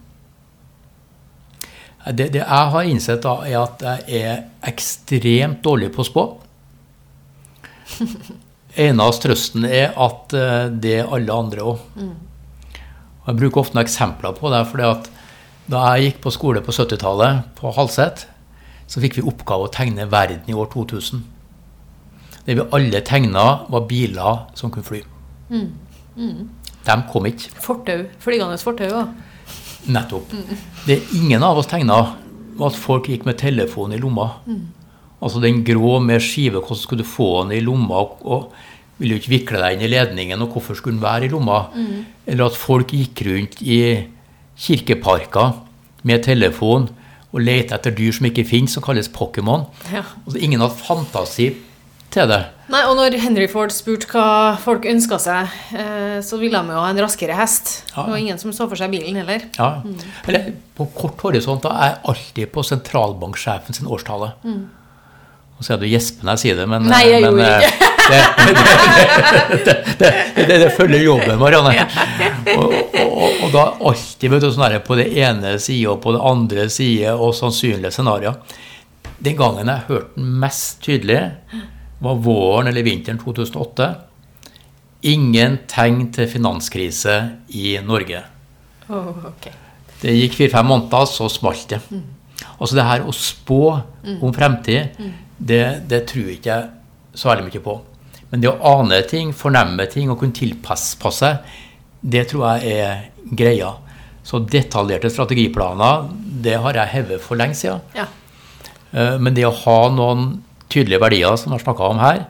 [2.13, 6.25] Det, det jeg har innsett, da, er at jeg er ekstremt dårlig på å spå.
[8.79, 11.79] Eneste trøsten er at eh, det er alle andre òg.
[13.27, 14.67] Jeg bruker ofte noen eksempler på det.
[14.71, 15.11] fordi at
[15.71, 18.27] Da jeg gikk på skole på 70-tallet, på Halset,
[18.91, 21.21] så fikk vi oppgave å tegne verden i år 2000.
[22.47, 25.03] Det vi alle tegna, var biler som kunne fly.
[26.87, 27.53] De kom ikke.
[27.63, 28.03] Fortau.
[28.19, 29.13] Flygende fortau òg.
[29.95, 30.33] Nettopp.
[30.87, 32.01] Det ingen av oss tegna,
[32.59, 34.27] var at folk gikk med telefon i lomma.
[35.21, 38.05] Altså den grå med skive, hvordan skulle du få den i lomma?
[38.25, 38.53] Og,
[39.01, 41.63] ville jo ikke vikle deg inn i ledningen, og hvorfor skulle den være i lomma?
[42.29, 43.81] Eller at folk gikk rundt i
[44.61, 45.55] kirkeparker
[46.05, 46.91] med telefon
[47.31, 49.69] og lette etter dyr som ikke finnes, som kalles Pokémon.
[49.93, 50.05] Ja.
[50.27, 51.53] Altså, ingen hadde fantasi
[52.11, 52.41] til det.
[52.71, 56.83] Nei, og når Henry Ford spurte hva folk ønska seg, eh, så ville de jo
[56.83, 57.73] ha en raskere hest.
[57.93, 58.03] Ja.
[58.03, 59.47] Det var ingen som så for seg bilen heller.
[59.57, 59.71] Ja.
[60.27, 64.33] Eller på kort horisont da er jeg alltid på sentralbanksjefen sin årstale.
[65.61, 67.89] Nå ser du gjesper når jeg sier det, men, Nei, jeg men, gjorde ikke.
[69.67, 71.85] det, det, det, det, følger jobben, Marianne.
[72.55, 76.17] Og, og, og da alltid vet du, sånn her, på det ene side og på
[76.17, 78.41] det andre side og sannsynlige scenarioer.
[79.21, 81.21] Den gangen jeg hørte den mest tydelig,
[82.01, 83.93] var våren eller vinteren 2008.
[85.13, 87.21] Ingen tegn til finanskrise
[87.53, 88.25] i Norge.
[88.89, 89.53] Åh, ok.
[90.01, 91.85] Det gikk fire-fem måneder, så smalt det.
[92.57, 93.65] Altså det her å spå
[94.25, 94.97] om fremtid,
[95.41, 96.69] det, det tror ikke jeg
[97.17, 97.75] så veldig mye på.
[98.31, 101.41] Men det å ane ting, fornemme ting og kunne tilpasse seg,
[102.01, 103.01] det tror jeg er
[103.37, 103.73] greia.
[104.25, 106.07] Så detaljerte strategiplaner,
[106.45, 107.81] det har jeg hevet for lenge siden.
[107.97, 108.07] Ja.
[108.93, 112.27] Eh, Men det å ha noen tydelige verdier, som vi har snakka om her,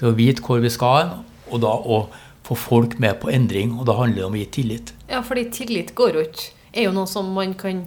[0.00, 1.12] det å vite hvor vi skal hen,
[1.52, 2.06] og da å
[2.46, 4.92] få folk med på endring, og da handler det om å gi tillit.
[5.10, 7.82] ja, fordi tillit går jo ikke Er jo noe som man kan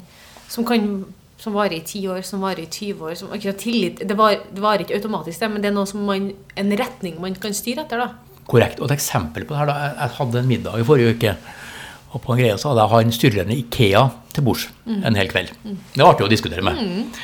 [0.47, 1.05] Som kan
[1.45, 4.39] som varer i 10 år, som varer i 20 år som, akkurat tillit, det, var,
[4.49, 7.53] det varer ikke automatisk, det, men det er noe som man, en retning man kan
[7.55, 8.01] styre etter.
[8.01, 8.41] da.
[8.49, 8.81] Korrekt.
[8.81, 9.77] Og et eksempel på det her, da.
[9.91, 11.35] Jeg, hadde en middag i forrige uke.
[12.15, 14.03] Og på en greie så hadde jeg han styreleder i Ikea
[14.35, 15.51] til bords en hel kveld.
[15.65, 16.79] Det var artig å diskutere med.
[16.79, 17.23] Eh,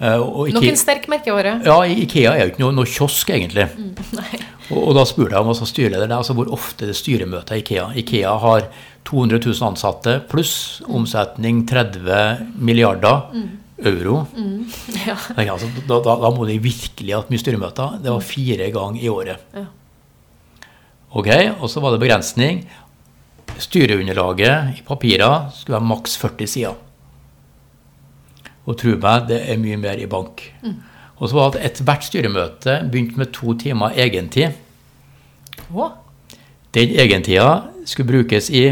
[0.00, 1.52] og Nok Ikea, en sterk merkevare.
[1.64, 3.64] ja, Ikea er jo ikke noe, noe kiosk, egentlig.
[3.76, 3.94] Mm,
[4.70, 6.98] Og, og da spurte jeg om altså, styreleder, det er altså hvor ofte det er
[6.98, 7.84] styremøter i Ikea.
[8.02, 8.64] Ikea har
[9.06, 13.30] 200 000 ansatte pluss omsetning 30 milliarder
[13.86, 14.26] euro.
[15.06, 15.14] Ja.
[15.36, 18.00] Jeg Altså, da, da, da må de virkelig ha mye styremøter.
[18.02, 19.38] Det var fire ganger i året.
[19.54, 19.64] Ja.
[21.16, 21.28] Ok,
[21.62, 22.64] Og så var det begrensning.
[23.62, 26.74] Styreunderlaget i papirer skulle være maks 40 sider.
[28.66, 30.42] Og tro meg, det er mye mer i bank.
[31.16, 34.56] Og så var det at ethvert styremøte begynt med to timer egentid.
[35.72, 35.90] Å,
[36.74, 38.64] Den egentida skulle brukes i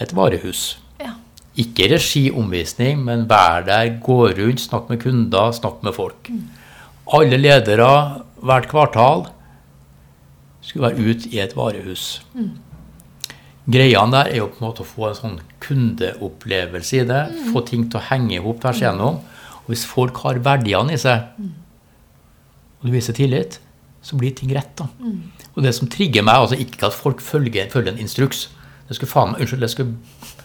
[0.00, 0.78] et varehus.
[1.00, 1.12] ja.
[1.60, 6.30] Ikke regiomvisning, men vær der, gå rundt, snakk med kunder, snakk med folk.
[7.12, 9.26] Alle ledere hvert kvartal
[10.62, 12.22] skulle være ute i et varehus.
[13.70, 17.24] Greiene der er jo på en måte å få en sånn kundeopplevelse i det.
[17.52, 19.20] Få ting til å henge i hop tvers igjennom.
[19.62, 21.28] Og hvis folk har verdiene i seg,
[22.80, 23.60] og du viser tillit,
[24.02, 24.72] så blir ting rett.
[24.80, 24.88] da.
[25.54, 28.48] Og det som trigger meg, altså ikke at folk følger, følger en instruks.
[28.88, 29.94] Det skulle faen meg, Unnskyld, det skulle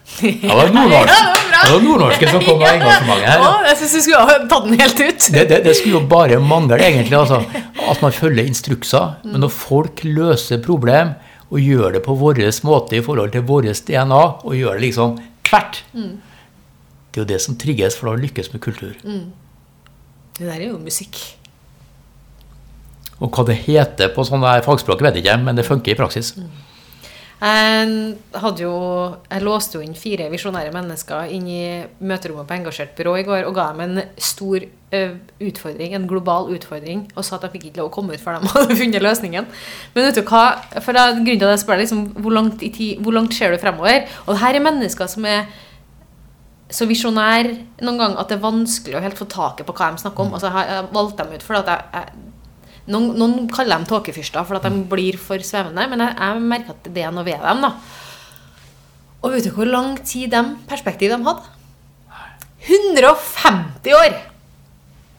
[0.22, 1.22] Det var nordnorsk.
[1.66, 3.42] Det var nordnorsken som kom med engasjementet her.
[3.42, 5.30] Å, jeg syns du skulle tatt den helt ut.
[5.34, 7.18] Det, det, det skulle jo bare mangle, egentlig.
[7.18, 7.40] Altså,
[7.96, 9.16] at man følger instrukser.
[9.26, 11.16] Men når folk løser problem
[11.56, 15.16] og gjør det på vår måte i forhold til vårt DNA, og gjør det liksom
[15.48, 18.94] tvert Det er jo det som trigges for å lykkes med kultur.
[20.36, 21.16] Det der er jo musikk.
[23.24, 26.34] Og hva det heter på sånne fagspråk, vet jeg ikke, men det funker i praksis.
[27.36, 28.16] Jeg,
[28.62, 28.76] jo,
[29.28, 31.64] jeg låste jo inn fire visjonære mennesker inn i
[32.00, 36.48] møterommet på Engasjert byrå i går og ga dem en stor eh, utfordring, en global
[36.56, 39.04] utfordring, og sa at de fikk ikke lov å komme ut før de hadde funnet
[39.04, 39.50] løsningen.
[39.96, 40.46] Men vet du hva?
[40.80, 43.36] For da, grunnen til at jeg spør deg, liksom, hvor, langt i tid, hvor langt
[43.36, 44.08] ser du fremover?
[44.26, 45.50] Og det her er mennesker som er
[46.72, 47.52] så visjonær
[47.86, 50.34] noen gang at det er vanskelig å helt få taket på hva de snakker om.
[50.34, 52.32] Altså, så har jeg valgt dem ut fordi at jeg, jeg
[52.92, 56.76] noen, noen kaller dem tåkefyrster for at de blir for svevende, men jeg, jeg merker
[56.76, 57.66] at det er noe ved dem.
[57.66, 57.74] da.
[59.26, 61.52] Og vet du hvor lang tid de perspektiv de hadde?
[62.66, 64.18] 150 år!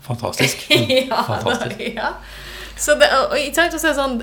[0.07, 0.67] Fantastisk.
[1.11, 1.81] ja, Fantastisk.
[1.97, 2.13] ja.
[2.79, 4.19] Så det, og, og, ikke sant, så er sånn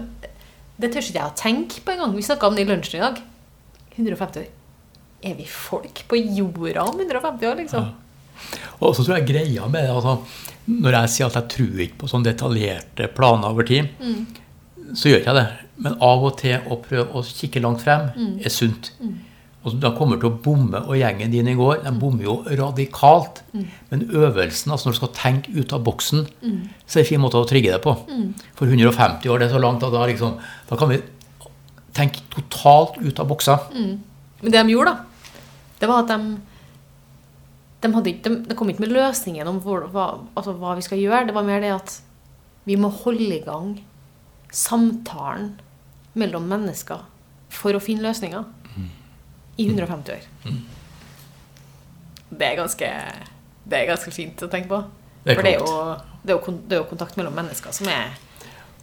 [0.77, 2.13] Det tør ikke jeg å tenke på engang.
[2.15, 3.19] Vi snakka om det i lunsjen i dag.
[3.97, 4.51] 150 år.
[5.23, 7.91] Er vi folk på jorda om 150 år, liksom?
[8.79, 10.17] Og så tror jeg greia med det altså,
[10.67, 13.89] Når jeg sier at jeg tror ikke på sånne detaljerte planer over tid,
[14.93, 15.49] så gjør ikke jeg det.
[15.83, 18.91] Men av og til å prøve å kikke langt frem er sunt.
[19.63, 23.41] Og da kommer til å bomme, og gjengen din i går de bommer jo radikalt.
[23.89, 26.25] Men øvelsen, altså når du skal tenke ut av boksen,
[26.85, 27.93] så er det en fin måte å trigge det på.
[28.59, 30.35] For 150 år, det er så langt, at da, liksom,
[30.69, 30.99] da kan vi
[31.95, 33.59] tenke totalt ut av boksa.
[34.41, 35.31] Men det de gjorde, da,
[35.79, 36.37] det var at de
[37.83, 40.07] de, ikke, de, de kom ikke med løsningen om hvor, hva,
[40.39, 41.27] altså hva vi skal gjøre.
[41.29, 41.97] Det var mer det at
[42.67, 43.75] vi må holde i gang
[44.53, 45.53] samtalen
[46.19, 47.03] mellom mennesker
[47.53, 48.45] for å finne løsninger
[49.57, 50.27] i 150 år.
[52.33, 52.89] Det er ganske,
[53.69, 54.81] det er ganske fint å tenke på.
[55.23, 55.75] Det For det er, jo,
[56.23, 58.17] det, er jo, det er jo kontakt mellom mennesker som er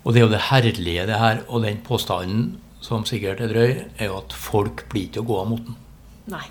[0.04, 3.72] Og det er jo det herlige, det her, og den påstanden som sikkert er drøy,
[3.98, 5.76] er jo at folk blir ikke å gå av moten.
[6.32, 6.46] Nei.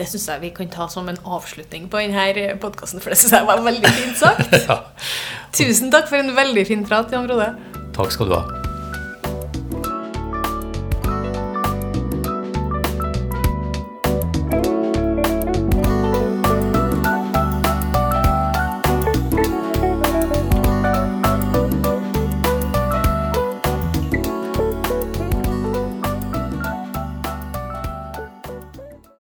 [0.00, 3.34] Det syns jeg vi kan ta som en avslutning på denne podkasten, for det syns
[3.36, 4.56] jeg var veldig fint sagt.
[4.64, 4.78] ja.
[5.52, 7.52] Tusen takk for en veldig fin prat, Jan Frode.
[7.92, 8.59] Takk skal du ha.